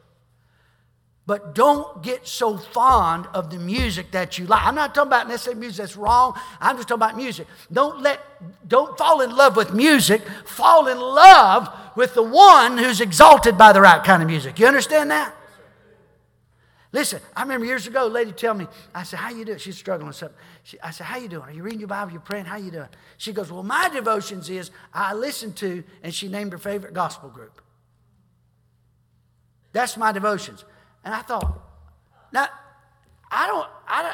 But 1.28 1.54
don't 1.54 2.02
get 2.02 2.26
so 2.26 2.58
fond 2.58 3.28
of 3.34 3.50
the 3.50 3.58
music 3.58 4.12
that 4.12 4.38
you 4.40 4.48
like. 4.48 4.66
I'm 4.66 4.76
not 4.76 4.96
talking 4.96 5.10
about 5.10 5.28
necessarily 5.28 5.60
music 5.60 5.80
that's 5.80 5.98
wrong. 5.98 6.40
I'm 6.62 6.78
just 6.78 6.88
talking 6.88 7.04
about 7.04 7.18
music. 7.18 7.48
Don't 7.72 8.02
let 8.02 8.22
don't 8.66 8.98
fall 8.98 9.20
in 9.20 9.36
love 9.36 9.58
with 9.58 9.74
music. 9.74 10.22
Fall 10.46 10.88
in 10.88 10.98
love 10.98 11.70
with 11.98 12.14
the 12.14 12.24
one 12.24 12.78
who's 12.78 13.02
exalted 13.02 13.58
by 13.58 13.74
the 13.74 13.82
right 13.82 14.02
kind 14.06 14.24
of 14.24 14.30
music. 14.30 14.58
You 14.58 14.68
understand 14.68 15.12
that? 15.12 15.36
Listen, 16.94 17.20
I 17.36 17.42
remember 17.42 17.66
years 17.66 17.86
ago, 17.88 18.08
a 18.08 18.10
lady 18.10 18.32
tell 18.32 18.54
me, 18.54 18.66
I 18.96 19.04
said, 19.04 19.20
how 19.20 19.30
you 19.30 19.44
doing? 19.44 19.58
She's 19.58 19.78
struggling 19.78 20.08
with 20.08 20.16
something. 20.16 20.38
She, 20.64 20.80
I 20.80 20.92
said, 20.92 21.08
how 21.08 21.18
you 21.18 21.28
doing? 21.28 21.44
Are 21.44 21.52
you 21.52 21.62
reading 21.62 21.82
your 21.82 21.90
Bible? 21.90 22.14
You 22.14 22.20
praying? 22.20 22.46
How 22.46 22.56
you 22.56 22.72
doing? 22.72 22.88
She 23.18 23.34
goes, 23.34 23.52
well, 23.52 23.64
my 23.64 23.90
devotions 23.90 24.50
is 24.50 24.72
I 24.94 25.14
listen 25.14 25.52
to, 25.56 25.84
and 26.02 26.16
she 26.16 26.30
named 26.30 26.54
her 26.54 26.58
favorite 26.58 26.94
gospel 26.94 27.28
group. 27.28 27.62
That's 29.74 29.98
my 29.98 30.14
devotions. 30.14 30.64
And 31.08 31.16
I 31.16 31.22
thought, 31.22 31.58
now, 32.34 32.50
I 33.32 33.48
don't, 33.48 33.66
I, 33.88 34.14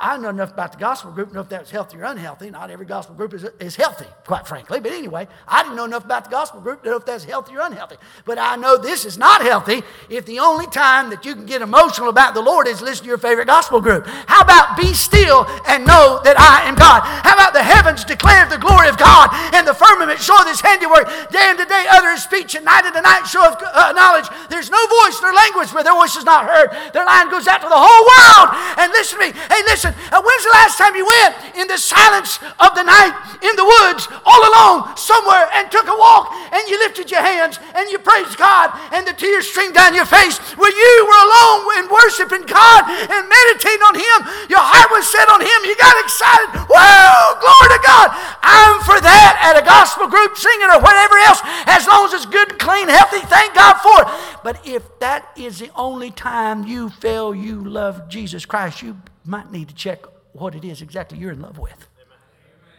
I 0.00 0.16
know 0.18 0.28
enough 0.28 0.52
about 0.52 0.72
the 0.72 0.78
gospel 0.78 1.10
group, 1.10 1.30
to 1.30 1.34
know 1.34 1.40
if 1.40 1.48
that's 1.48 1.70
healthy 1.70 1.96
or 1.96 2.04
unhealthy. 2.04 2.50
Not 2.50 2.70
every 2.70 2.86
gospel 2.86 3.16
group 3.16 3.32
is, 3.32 3.44
is 3.58 3.74
healthy, 3.74 4.04
quite 4.26 4.46
frankly. 4.46 4.80
But 4.80 4.92
anyway, 4.92 5.26
I 5.46 5.62
didn't 5.62 5.76
know 5.76 5.86
enough 5.86 6.04
about 6.04 6.24
the 6.24 6.30
gospel 6.30 6.60
group 6.60 6.82
to 6.84 6.90
know 6.90 6.96
if 6.96 7.06
that's 7.06 7.24
healthy 7.24 7.56
or 7.56 7.60
unhealthy. 7.60 7.96
But 8.24 8.38
I 8.38 8.56
know 8.56 8.76
this 8.76 9.04
is 9.04 9.16
not 9.16 9.40
healthy 9.40 9.82
if 10.08 10.26
the 10.26 10.38
only 10.38 10.66
time 10.68 11.10
that 11.10 11.24
you 11.24 11.34
can 11.34 11.46
get 11.46 11.62
emotional 11.62 12.10
about 12.10 12.34
the 12.34 12.42
Lord 12.42 12.68
is 12.68 12.82
listen 12.82 13.04
to 13.04 13.08
your 13.08 13.18
favorite 13.18 13.46
gospel 13.46 13.80
group. 13.80 14.06
How 14.06 14.42
about 14.42 14.76
be 14.76 14.92
still 14.92 15.46
and 15.66 15.86
know 15.86 16.20
that 16.22 16.38
I 16.38 16.68
am 16.68 16.76
God? 16.76 17.02
How 17.24 17.34
about 17.34 17.54
the 17.54 17.62
heavens 17.62 18.04
declare 18.04 18.46
the 18.46 18.58
glory 18.58 18.88
of 18.88 18.98
God 18.98 19.30
and 19.56 19.66
the 19.66 19.74
firmament 19.74 20.20
show 20.20 20.36
his 20.44 20.60
handiwork? 20.60 21.08
Day 21.32 21.48
unto 21.48 21.64
day 21.64 21.86
uttereth 21.90 22.20
speech 22.20 22.54
and 22.54 22.64
night 22.64 22.84
unto 22.84 23.00
night 23.00 23.26
showeth 23.26 23.58
uh, 23.58 23.92
knowledge. 23.96 24.28
There's 24.48 24.70
no 24.70 24.78
voice 25.02 25.18
nor 25.22 25.32
language 25.32 25.72
where 25.72 25.82
their 25.82 25.96
voice 25.96 26.14
is 26.14 26.28
not 26.28 26.46
heard. 26.46 26.70
Their 26.92 27.08
line 27.08 27.30
goes 27.30 27.48
out 27.48 27.64
to 27.64 27.68
the 27.68 27.74
whole 27.74 28.04
world. 28.06 28.48
And 28.78 28.92
listen 28.92 29.18
to 29.18 29.26
me. 29.26 29.32
Hey, 29.50 29.64
listen 29.66 29.77
listen, 29.78 29.94
when's 30.10 30.42
the 30.42 30.50
last 30.58 30.74
time 30.74 30.90
you 30.98 31.06
went 31.06 31.54
in 31.54 31.70
the 31.70 31.78
silence 31.78 32.42
of 32.58 32.74
the 32.74 32.82
night 32.82 33.14
in 33.46 33.54
the 33.54 33.62
woods 33.62 34.10
all 34.26 34.42
alone 34.42 34.90
somewhere 34.98 35.46
and 35.54 35.70
took 35.70 35.86
a 35.86 35.94
walk 35.94 36.34
and 36.50 36.66
you 36.66 36.74
lifted 36.82 37.06
your 37.14 37.22
hands 37.22 37.62
and 37.78 37.86
you 37.86 37.98
praised 38.02 38.34
God 38.34 38.74
and 38.90 39.06
the 39.06 39.14
tears 39.14 39.46
streamed 39.46 39.78
down 39.78 39.94
your 39.94 40.04
face 40.04 40.42
where 40.58 40.74
you 40.74 40.92
were 41.06 41.22
alone 41.30 41.62
and 41.78 41.86
worshiping 41.86 42.42
God 42.42 42.90
and 42.90 43.22
meditating 43.22 43.84
on 43.86 43.94
Him? 43.94 44.18
Your 44.50 44.66
heart 44.66 44.90
was 44.90 45.06
set 45.06 45.30
on 45.30 45.38
Him. 45.38 45.58
You 45.62 45.78
got 45.78 45.94
excited. 46.02 46.58
Wow, 46.66 47.38
glory 47.38 47.78
to 47.78 47.80
God. 47.86 48.10
I'm 48.48 48.80
for 48.80 49.00
that 49.00 49.36
at 49.44 49.62
a 49.62 49.64
gospel 49.64 50.08
group 50.08 50.36
singing 50.36 50.70
or 50.70 50.80
whatever 50.80 51.16
else 51.18 51.40
as 51.66 51.86
long 51.86 52.06
as 52.06 52.14
it's 52.14 52.26
good, 52.26 52.58
clean, 52.58 52.88
healthy. 52.88 53.20
Thank 53.20 53.54
God 53.54 53.76
for 53.78 54.02
it. 54.02 54.40
But 54.42 54.66
if 54.66 54.82
that 55.00 55.30
is 55.36 55.58
the 55.58 55.70
only 55.76 56.10
time 56.10 56.66
you 56.66 56.88
feel 56.88 57.34
you 57.34 57.62
love 57.62 58.08
Jesus 58.08 58.46
Christ, 58.46 58.82
you 58.82 58.96
might 59.24 59.52
need 59.52 59.68
to 59.68 59.74
check 59.74 60.04
what 60.32 60.54
it 60.54 60.64
is 60.64 60.80
exactly 60.80 61.18
you're 61.18 61.32
in 61.32 61.40
love 61.40 61.58
with. 61.58 61.86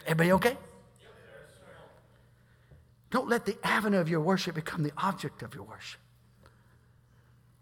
Everybody 0.05 0.31
okay? 0.33 0.57
Don't 3.11 3.27
let 3.27 3.45
the 3.45 3.57
avenue 3.63 3.99
of 3.99 4.09
your 4.09 4.21
worship 4.21 4.55
become 4.55 4.83
the 4.83 4.91
object 4.97 5.41
of 5.41 5.53
your 5.53 5.63
worship. 5.63 5.99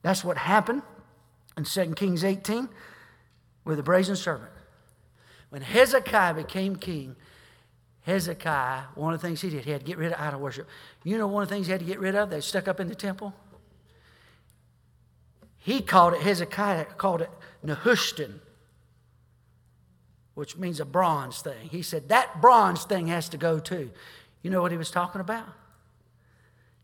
That's 0.02 0.24
what 0.24 0.38
happened 0.38 0.84
in 1.58 1.64
2 1.64 1.94
Kings 1.96 2.24
18 2.24 2.70
with 3.66 3.78
the 3.78 3.84
brazen 3.84 4.16
serpent. 4.16 4.52
When 5.50 5.62
Hezekiah 5.62 6.34
became 6.34 6.76
king, 6.76 7.16
Hezekiah, 8.08 8.84
one 8.96 9.14
of 9.14 9.22
the 9.22 9.28
things 9.28 9.42
he 9.42 9.50
did, 9.50 9.66
he 9.66 9.72
had 9.72 9.82
to 9.82 9.86
get 9.86 9.98
rid 9.98 10.12
of 10.12 10.20
idol 10.20 10.40
worship. 10.40 10.68
You 11.04 11.18
know 11.18 11.28
one 11.28 11.44
of 11.44 11.50
the 11.50 11.56
things 11.56 11.68
he 11.68 11.72
had 11.72 11.82
to 11.82 11.86
get 11.86 12.00
rid 12.00 12.16
of 12.16 12.32
that 12.32 12.44
stuck 12.44 12.68
up 12.68 12.80
in 12.80 12.88
the 12.88 12.96
temple? 12.96 13.36
He 15.60 15.82
called 15.82 16.14
it, 16.14 16.22
Hezekiah 16.22 16.86
called 16.98 17.22
it 17.22 17.30
Nehushtan 17.64 18.40
which 20.38 20.56
means 20.56 20.80
a 20.80 20.86
bronze 20.86 21.42
thing. 21.42 21.68
He 21.72 21.82
said, 21.82 22.10
That 22.10 22.40
bronze 22.42 22.84
thing 22.84 23.08
has 23.08 23.28
to 23.30 23.38
go 23.38 23.58
too. 23.58 23.90
You 24.44 24.52
know 24.52 24.62
what 24.62 24.72
he 24.72 24.78
was 24.78 24.92
talking 24.92 25.20
about? 25.20 25.48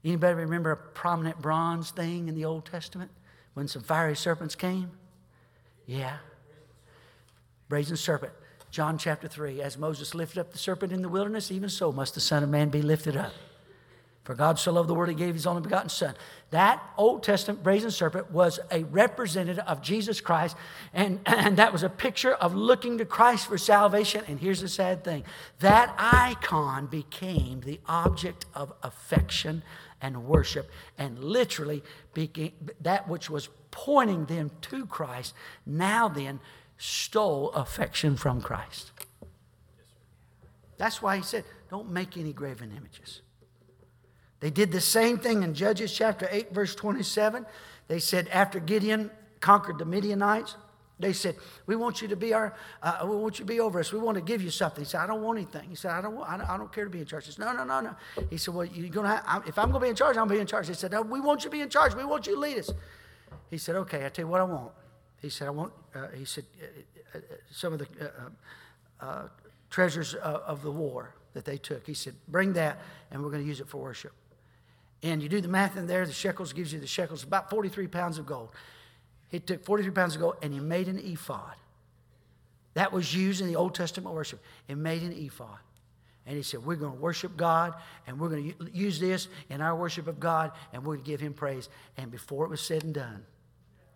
Anybody 0.04 0.34
remember 0.34 0.72
a 0.72 0.76
prominent 0.76 1.40
bronze 1.40 1.92
thing 1.92 2.28
in 2.28 2.34
the 2.34 2.46
Old 2.46 2.66
Testament 2.66 3.12
when 3.54 3.68
some 3.68 3.84
fiery 3.84 4.16
serpents 4.16 4.56
came? 4.56 4.90
Yeah. 5.86 6.18
Brazen 7.70 7.96
serpent. 7.96 8.34
John 8.74 8.98
chapter 8.98 9.28
3. 9.28 9.62
As 9.62 9.78
Moses 9.78 10.16
lifted 10.16 10.40
up 10.40 10.52
the 10.52 10.58
serpent 10.58 10.92
in 10.92 11.04
the 11.04 11.08
wilderness, 11.08 11.52
even 11.52 11.70
so 11.70 11.92
must 11.92 12.16
the 12.16 12.20
Son 12.20 12.42
of 12.42 12.50
Man 12.50 12.70
be 12.70 12.82
lifted 12.82 13.16
up. 13.16 13.32
For 14.24 14.34
God 14.34 14.58
so 14.58 14.72
loved 14.72 14.90
the 14.90 14.96
world, 14.96 15.10
he 15.10 15.16
gave 15.16 15.36
his 15.36 15.46
only 15.46 15.62
begotten 15.62 15.90
Son. 15.90 16.16
That 16.50 16.82
Old 16.98 17.22
Testament 17.22 17.62
brazen 17.62 17.92
serpent 17.92 18.32
was 18.32 18.60
a 18.72 18.84
representative 18.86 19.64
of 19.68 19.84
Jesus 19.84 20.22
Christ, 20.22 20.58
and, 20.92 21.20
and 21.28 21.58
that 21.58 21.72
was 21.72 21.84
a 21.84 21.90
picture 21.90 22.34
of 22.34 22.56
looking 22.56 22.98
to 22.98 23.06
Christ 23.06 23.46
for 23.46 23.60
salvation. 23.60 24.24
And 24.28 24.40
here's 24.40 24.62
the 24.62 24.68
sad 24.68 25.04
thing 25.04 25.24
that 25.60 25.94
icon 26.00 26.88
became 26.88 27.62
the 27.62 27.80
object 27.86 28.48
of 28.56 28.74
affection 28.82 29.62
and 30.02 30.26
worship, 30.26 30.72
and 30.98 31.24
literally 31.24 31.84
became 32.16 32.54
that 32.82 33.08
which 33.08 33.30
was 33.30 33.50
pointing 33.70 34.26
them 34.26 34.50
to 34.62 34.88
Christ, 34.88 35.36
now 35.64 36.08
then 36.08 36.40
stole 36.84 37.50
affection 37.52 38.18
from 38.18 38.42
Christ. 38.42 38.92
That's 40.78 41.02
why 41.02 41.16
he 41.16 41.24
said, 41.24 41.46
Don't 41.70 41.90
make 41.90 42.18
any 42.18 42.34
graven 42.34 42.74
images. 42.76 43.22
They 44.42 44.50
did 44.50 44.74
the 44.74 44.82
same 44.82 45.18
thing 45.18 45.44
in 45.44 45.54
Judges 45.54 45.96
chapter 45.96 46.28
8, 46.30 46.54
verse 46.54 46.76
27. 46.76 47.46
They 47.88 48.00
said, 48.00 48.28
after 48.28 48.60
Gideon 48.60 49.12
conquered 49.40 49.78
the 49.78 49.86
Midianites, 49.86 50.58
they 51.00 51.14
said, 51.14 51.36
"We 51.66 51.76
want 51.76 52.02
you 52.02 52.08
to 52.10 52.16
be 52.16 52.34
our. 52.34 52.54
Uh, 52.82 53.06
we 53.10 53.16
want 53.16 53.40
you 53.40 53.46
to 53.46 53.52
be 53.52 53.60
over 53.60 53.80
us. 53.80 53.92
We 53.92 54.00
want 54.00 54.16
to 54.16 54.22
give 54.22 54.44
you 54.44 54.52
something." 54.52 54.84
He 54.84 54.90
said, 54.90 55.02
"I 55.02 55.08
don't 55.08 55.24
want 55.24 55.40
anything." 55.40 55.68
He 55.68 55.76
said, 55.76 55.92
"I 55.92 56.02
don't. 56.02 56.18
I 56.20 56.38
don't, 56.38 56.50
I 56.50 56.56
don't 56.56 56.72
care 56.72 56.84
to 56.84 56.90
be 56.90 57.00
in 57.00 57.06
charge." 57.06 57.26
He 57.26 57.32
said, 57.32 57.44
"No, 57.44 57.52
no, 57.52 57.64
no, 57.64 57.82
no." 57.82 57.96
He 58.30 58.38
said, 58.38 58.54
"Well, 58.54 58.66
you're 58.66 58.90
gonna. 58.90 59.22
Have, 59.26 59.48
if 59.48 59.58
I'm 59.58 59.70
gonna 59.70 59.84
be 59.84 59.90
in 59.90 59.96
charge, 59.96 60.16
I'm 60.18 60.28
gonna 60.28 60.36
be 60.36 60.40
in 60.40 60.48
charge." 60.48 60.68
He 60.68 60.76
said, 60.76 60.92
"No, 60.92 61.02
we 61.02 61.20
want 61.20 61.44
you 61.44 61.50
to 61.50 61.52
be 61.52 61.62
in 61.62 61.70
charge. 61.70 61.96
We 61.96 62.06
want 62.06 62.28
you 62.28 62.36
to 62.36 62.40
lead 62.40 62.60
us." 62.60 62.70
He 63.50 63.58
said, 63.58 63.76
"Okay, 63.76 64.06
I 64.06 64.10
tell 64.10 64.24
you 64.24 64.30
what 64.30 64.40
I 64.40 64.44
want." 64.44 64.72
He 65.24 65.30
said, 65.30 65.48
"I 65.48 65.52
want." 65.52 65.74
Uh, 65.96 66.10
he 66.10 66.26
said, 66.26 66.46
uh, 66.62 67.18
uh, 67.18 67.18
uh 67.18 67.36
"Some 67.52 67.74
of 67.74 67.80
the 67.80 67.88
uh, 69.00 69.24
treasures 69.72 70.14
of 70.14 70.62
the 70.62 70.72
war 70.72 71.16
that 71.34 71.46
they 71.46 71.58
took." 71.58 71.88
He 71.88 71.96
said, 71.96 72.14
"Bring 72.28 72.54
that, 72.54 72.80
and 73.10 73.24
we're 73.24 73.32
going 73.32 73.42
to 73.42 73.48
use 73.48 73.60
it 73.60 73.68
for 73.68 73.78
worship." 73.78 74.12
And 75.04 75.22
you 75.22 75.28
do 75.28 75.42
the 75.42 75.50
math 75.50 75.76
in 75.76 75.86
there, 75.86 76.06
the 76.06 76.14
shekels 76.14 76.54
gives 76.54 76.72
you 76.72 76.80
the 76.80 76.88
shekels, 76.88 77.24
about 77.24 77.50
43 77.50 77.88
pounds 77.88 78.18
of 78.18 78.26
gold. 78.26 78.50
He 79.30 79.40
took 79.40 79.66
43 79.66 79.92
pounds 79.92 80.16
of 80.16 80.22
gold 80.22 80.36
and 80.42 80.54
he 80.54 80.60
made 80.62 80.88
an 80.88 80.98
ephod. 80.98 81.56
That 82.76 82.94
was 82.94 83.14
used 83.14 83.42
in 83.42 83.48
the 83.48 83.56
Old 83.56 83.76
Testament 83.76 84.16
worship. 84.16 84.40
He 84.68 84.76
made 84.76 85.04
an 85.04 85.12
ephod. 85.12 85.58
And 86.26 86.38
he 86.38 86.44
said, 86.44 86.66
We're 86.66 86.78
going 86.78 86.94
to 86.94 87.00
worship 87.00 87.36
God, 87.36 87.74
and 88.08 88.18
we're 88.18 88.30
going 88.30 88.54
to 88.54 88.72
use 88.72 88.98
this 89.00 89.28
in 89.50 89.60
our 89.60 89.76
worship 89.76 90.08
of 90.08 90.20
God, 90.20 90.52
and 90.72 90.84
we're 90.84 90.96
going 90.96 91.04
to 91.04 91.12
give 91.12 91.20
him 91.20 91.34
praise. 91.34 91.68
And 91.98 92.10
before 92.10 92.46
it 92.46 92.50
was 92.50 92.62
said 92.62 92.84
and 92.84 92.94
done, 92.94 93.26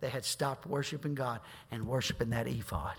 they 0.00 0.08
had 0.08 0.24
stopped 0.24 0.66
worshiping 0.66 1.14
God 1.14 1.40
and 1.70 1.86
worshiping 1.86 2.30
that 2.30 2.46
ephod. 2.46 2.94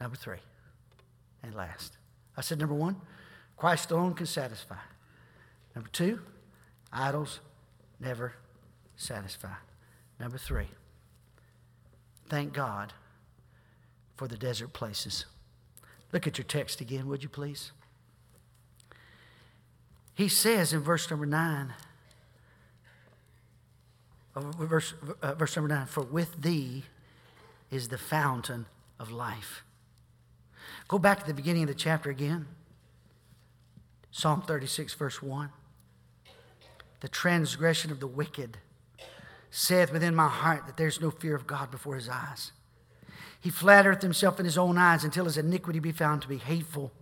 Number 0.00 0.16
three, 0.16 0.40
and 1.42 1.54
last. 1.54 1.96
I 2.36 2.40
said, 2.40 2.58
number 2.58 2.74
one, 2.74 2.96
Christ 3.56 3.90
alone 3.90 4.14
can 4.14 4.26
satisfy. 4.26 4.78
Number 5.74 5.88
two, 5.90 6.20
idols 6.92 7.40
never 8.00 8.34
satisfy. 8.96 9.54
Number 10.18 10.38
three, 10.38 10.68
thank 12.28 12.52
God 12.52 12.92
for 14.16 14.26
the 14.26 14.36
desert 14.36 14.72
places. 14.72 15.26
Look 16.12 16.26
at 16.26 16.36
your 16.36 16.44
text 16.44 16.80
again, 16.80 17.06
would 17.06 17.22
you 17.22 17.28
please? 17.28 17.72
He 20.14 20.28
says 20.28 20.72
in 20.72 20.80
verse 20.80 21.10
number 21.10 21.26
nine, 21.26 21.74
verse, 24.40 24.94
uh, 25.20 25.34
verse 25.34 25.56
number 25.56 25.74
nine, 25.74 25.86
for 25.86 26.02
with 26.02 26.42
thee 26.42 26.84
is 27.70 27.88
the 27.88 27.98
fountain 27.98 28.66
of 28.98 29.10
life. 29.10 29.64
Go 30.88 30.98
back 30.98 31.20
to 31.20 31.26
the 31.26 31.34
beginning 31.34 31.62
of 31.62 31.68
the 31.68 31.74
chapter 31.74 32.10
again. 32.10 32.46
Psalm 34.10 34.42
36, 34.42 34.94
verse 34.94 35.22
1. 35.22 35.50
The 37.00 37.08
transgression 37.08 37.90
of 37.90 37.98
the 37.98 38.06
wicked 38.06 38.58
saith 39.50 39.92
within 39.92 40.14
my 40.14 40.28
heart 40.28 40.66
that 40.66 40.76
there's 40.76 41.00
no 41.00 41.10
fear 41.10 41.34
of 41.34 41.46
God 41.46 41.70
before 41.70 41.94
his 41.94 42.08
eyes. 42.08 42.52
He 43.40 43.50
flattereth 43.50 44.02
himself 44.02 44.38
in 44.38 44.44
his 44.44 44.56
own 44.56 44.78
eyes 44.78 45.02
until 45.02 45.24
his 45.24 45.36
iniquity 45.36 45.78
be 45.78 45.92
found 45.92 46.22
to 46.22 46.28
be 46.28 46.36
hateful. 46.36 46.92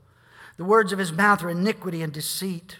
The 0.56 0.64
words 0.64 0.92
of 0.92 0.98
his 0.98 1.12
mouth 1.12 1.42
are 1.42 1.50
iniquity 1.50 2.02
and 2.02 2.12
deceit. 2.12 2.78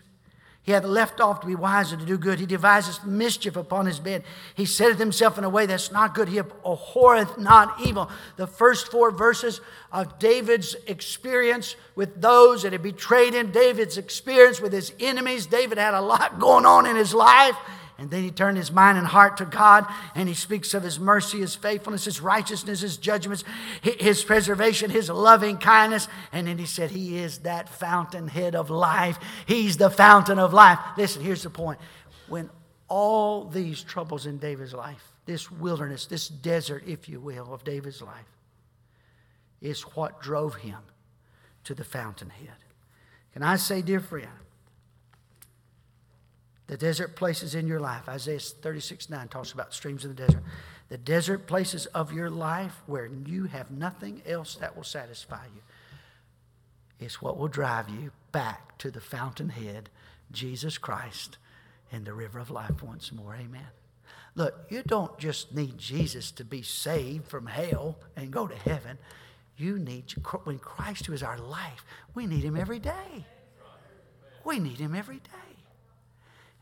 He 0.71 0.75
hath 0.75 0.85
left 0.85 1.21
off 1.21 1.41
to 1.41 1.49
be 1.49 1.57
wise 1.57 1.91
and 1.91 2.01
to 2.01 2.07
do 2.07 2.17
good. 2.17 2.39
He 2.39 2.47
deviseth 2.47 3.05
mischief 3.05 3.57
upon 3.57 3.87
his 3.87 3.99
bed. 3.99 4.23
He 4.55 4.65
setteth 4.65 5.01
himself 5.01 5.37
in 5.37 5.43
a 5.43 5.49
way 5.49 5.67
that's 5.67 5.91
not 5.91 6.15
good. 6.15 6.29
He 6.29 6.39
abhorreth 6.39 7.39
not 7.39 7.81
evil. 7.81 8.09
The 8.37 8.47
first 8.47 8.87
four 8.87 9.11
verses 9.11 9.61
of 9.91 10.21
David's 10.21 10.77
experience 10.87 11.75
with 11.97 12.23
those 12.23 12.63
that 12.63 12.71
had 12.71 12.85
betrayed 12.85 13.35
him, 13.35 13.51
David's 13.51 13.99
experience 13.99 14.61
with 14.61 14.73
his 14.73 14.93
enemies. 15.01 15.47
David 15.47 15.77
had 15.77 15.95
a 15.95 16.01
lot 16.01 16.39
going 16.39 16.65
on 16.65 16.87
in 16.87 16.95
his 16.95 17.15
life. 17.15 17.57
And 18.01 18.11
then 18.11 18.23
he 18.23 18.31
turned 18.31 18.57
his 18.57 18.73
mind 18.73 18.97
and 18.97 19.07
heart 19.07 19.37
to 19.37 19.45
God, 19.45 19.85
and 20.15 20.27
he 20.27 20.35
speaks 20.35 20.73
of 20.73 20.83
his 20.83 20.99
mercy, 20.99 21.41
his 21.41 21.55
faithfulness, 21.55 22.07
his 22.07 22.23
righteousness, 22.23 22.81
his 22.81 22.97
judgments, 22.97 23.45
his 23.83 24.25
preservation, 24.25 24.89
his 24.89 25.11
loving 25.11 25.59
kindness. 25.59 26.09
And 26.33 26.47
then 26.47 26.57
he 26.57 26.65
said, 26.65 26.93
He 26.93 27.19
is 27.19 27.41
that 27.41 27.69
fountainhead 27.69 28.55
of 28.55 28.71
life. 28.71 29.19
He's 29.45 29.77
the 29.77 29.91
fountain 29.91 30.39
of 30.39 30.55
life. 30.55 30.79
Listen, 30.97 31.23
here's 31.23 31.43
the 31.43 31.51
point. 31.51 31.79
When 32.27 32.49
all 32.89 33.45
these 33.45 33.83
troubles 33.83 34.25
in 34.25 34.39
David's 34.39 34.73
life, 34.73 35.13
this 35.27 35.51
wilderness, 35.51 36.07
this 36.07 36.27
desert, 36.27 36.85
if 36.87 37.07
you 37.07 37.21
will, 37.21 37.53
of 37.53 37.65
David's 37.65 38.01
life, 38.01 38.39
is 39.61 39.83
what 39.83 40.23
drove 40.23 40.55
him 40.55 40.79
to 41.65 41.75
the 41.75 41.85
fountainhead. 41.85 42.57
Can 43.35 43.43
I 43.43 43.57
say, 43.57 43.83
dear 43.83 44.01
friend, 44.01 44.31
the 46.71 46.77
desert 46.77 47.17
places 47.17 47.57
in 47.57 47.67
your 47.67 47.81
life. 47.81 48.09
Isaiah 48.09 48.39
36 48.39 49.11
9 49.11 49.27
talks 49.27 49.51
about 49.51 49.75
streams 49.75 50.05
in 50.05 50.15
the 50.15 50.27
desert. 50.27 50.45
The 50.89 50.99
desert 50.99 51.49
places 51.49 51.87
of 51.87 52.13
your 52.13 52.31
life 52.31 52.81
where 52.87 53.11
you 53.27 53.47
have 53.47 53.73
nothing 53.73 54.23
else 54.25 54.55
that 54.55 54.77
will 54.77 54.85
satisfy 54.85 55.47
you 55.53 55.63
is 57.05 57.21
what 57.21 57.37
will 57.37 57.49
drive 57.49 57.89
you 57.89 58.13
back 58.31 58.79
to 58.79 58.93
the 58.93 59.01
fountainhead, 59.01 59.91
Jesus 60.31 60.79
Christ, 60.79 61.39
and 61.91 62.05
the 62.05 62.15
river 62.15 62.39
of 62.39 62.53
life 62.53 62.85
once 62.85 63.11
more. 63.11 63.35
Amen. 63.35 63.67
Look, 64.37 64.55
you 64.69 64.85
don't 64.85 65.19
just 65.19 65.53
need 65.53 65.77
Jesus 65.77 66.31
to 66.33 66.45
be 66.45 66.63
saved 66.63 67.27
from 67.27 67.47
hell 67.47 67.99
and 68.15 68.31
go 68.31 68.47
to 68.47 68.55
heaven. 68.55 68.97
You 69.57 69.81
need, 69.81 70.13
when 70.45 70.61
Christ, 70.61 71.07
who 71.07 71.15
is 71.15 71.25
our 71.25 71.39
life, 71.39 71.85
we 72.15 72.27
need 72.27 72.45
him 72.45 72.57
every 72.57 72.79
day. 72.79 73.27
We 74.45 74.61
need 74.61 74.79
him 74.79 74.95
every 74.95 75.19
day. 75.19 75.50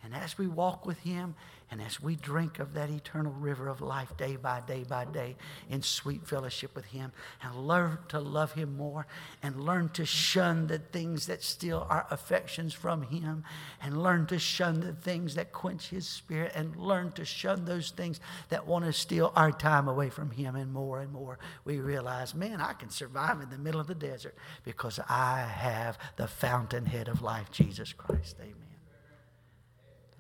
And 0.09 0.22
as 0.22 0.38
we 0.38 0.46
walk 0.46 0.86
with 0.86 1.00
Him 1.00 1.34
and 1.70 1.82
as 1.82 2.00
we 2.00 2.16
drink 2.16 2.61
of 2.61 2.72
that 2.72 2.88
eternal 2.88 3.30
river 3.30 3.68
of 3.68 3.82
life 3.82 4.16
day 4.16 4.36
by 4.36 4.62
day 4.66 4.84
by 4.88 5.04
day 5.04 5.36
in 5.68 5.82
sweet 5.82 6.26
fellowship 6.26 6.74
with 6.74 6.86
Him 6.86 7.12
and 7.42 7.68
learn 7.68 7.98
to 8.09 8.18
love 8.18 8.52
Him 8.52 8.74
more 8.74 9.06
and 9.42 9.66
learn 9.66 9.90
to 9.90 10.06
shun 10.06 10.66
the 10.66 10.78
things 10.78 11.26
that 11.26 11.42
steal 11.42 11.86
our 11.90 12.06
affections 12.11 12.72
from 12.72 13.02
Him 13.02 13.44
and 13.82 14.02
learn 14.02 14.24
to 14.28 14.38
shun 14.38 14.80
the 14.80 14.94
things 14.94 15.34
that 15.34 15.52
quench 15.52 15.88
His 15.88 16.09
Spirit 16.09 16.52
and 16.54 16.74
learn 16.76 17.12
to 17.12 17.26
shun 17.26 17.66
those 17.66 17.90
things 17.90 18.18
that 18.48 18.66
want 18.66 18.86
to 18.86 18.94
steal 18.94 19.30
our 19.36 19.52
time 19.52 19.88
away 19.88 20.09
from 20.09 20.30
Him 20.30 20.56
and 20.56 20.72
more 20.72 21.00
and 21.00 21.12
more, 21.12 21.38
we 21.66 21.80
realize, 21.80 22.34
man, 22.34 22.62
I 22.62 22.72
can 22.72 22.88
survive 22.88 23.42
in 23.42 23.50
the 23.50 23.59
middle 23.59 23.80
of 23.80 23.88
the 23.88 23.94
desert 23.94 24.34
because 24.64 24.98
I 25.06 25.40
have 25.40 25.98
the 26.16 26.28
fountainhead 26.28 27.09
of 27.09 27.20
life, 27.20 27.50
Jesus 27.50 27.92
Christ. 27.92 28.36
Amen 28.40 28.67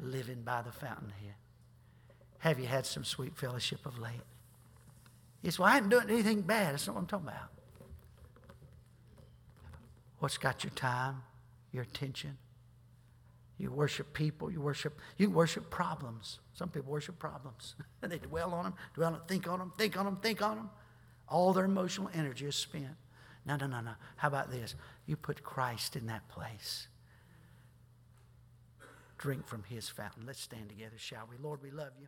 living 0.00 0.42
by 0.42 0.62
the 0.62 0.72
fountain 0.72 1.12
here. 1.20 1.36
Have 2.38 2.58
you 2.58 2.66
had 2.66 2.86
some 2.86 3.04
sweet 3.04 3.36
fellowship 3.36 3.84
of 3.84 3.98
late? 3.98 4.22
Yes, 5.42 5.58
well, 5.58 5.68
I 5.68 5.74
haven't 5.74 5.90
done 5.90 6.08
anything 6.10 6.42
bad. 6.42 6.74
That's 6.74 6.86
not 6.86 6.94
what 6.94 7.02
I'm 7.02 7.06
talking 7.06 7.28
about. 7.28 7.50
What's 10.18 10.38
got 10.38 10.64
your 10.64 10.72
time, 10.72 11.22
your 11.72 11.84
attention? 11.84 12.38
You 13.58 13.72
worship 13.72 14.12
people. 14.12 14.50
You 14.50 14.60
worship. 14.60 14.98
You 15.16 15.30
worship 15.30 15.68
problems. 15.68 16.38
Some 16.54 16.68
people 16.68 16.92
worship 16.92 17.18
problems. 17.18 17.74
And 18.02 18.10
they 18.12 18.18
dwell 18.18 18.54
on 18.54 18.64
them, 18.64 18.74
dwell 18.94 19.08
on, 19.08 19.12
them, 19.14 19.22
think 19.26 19.48
on 19.48 19.58
them, 19.58 19.72
think 19.76 19.96
on 19.96 20.04
them, 20.04 20.16
think 20.16 20.42
on 20.42 20.56
them. 20.56 20.70
All 21.28 21.52
their 21.52 21.64
emotional 21.64 22.08
energy 22.14 22.46
is 22.46 22.54
spent. 22.54 22.96
No, 23.44 23.56
no, 23.56 23.66
no, 23.66 23.80
no. 23.80 23.92
How 24.16 24.28
about 24.28 24.50
this? 24.50 24.74
You 25.06 25.16
put 25.16 25.42
Christ 25.42 25.96
in 25.96 26.06
that 26.06 26.28
place 26.28 26.86
drink 29.18 29.46
from 29.46 29.64
his 29.64 29.88
fountain. 29.88 30.24
Let's 30.26 30.40
stand 30.40 30.68
together, 30.68 30.96
shall 30.96 31.28
we? 31.28 31.36
Lord, 31.36 31.62
we 31.62 31.70
love 31.70 31.92
you. 32.00 32.06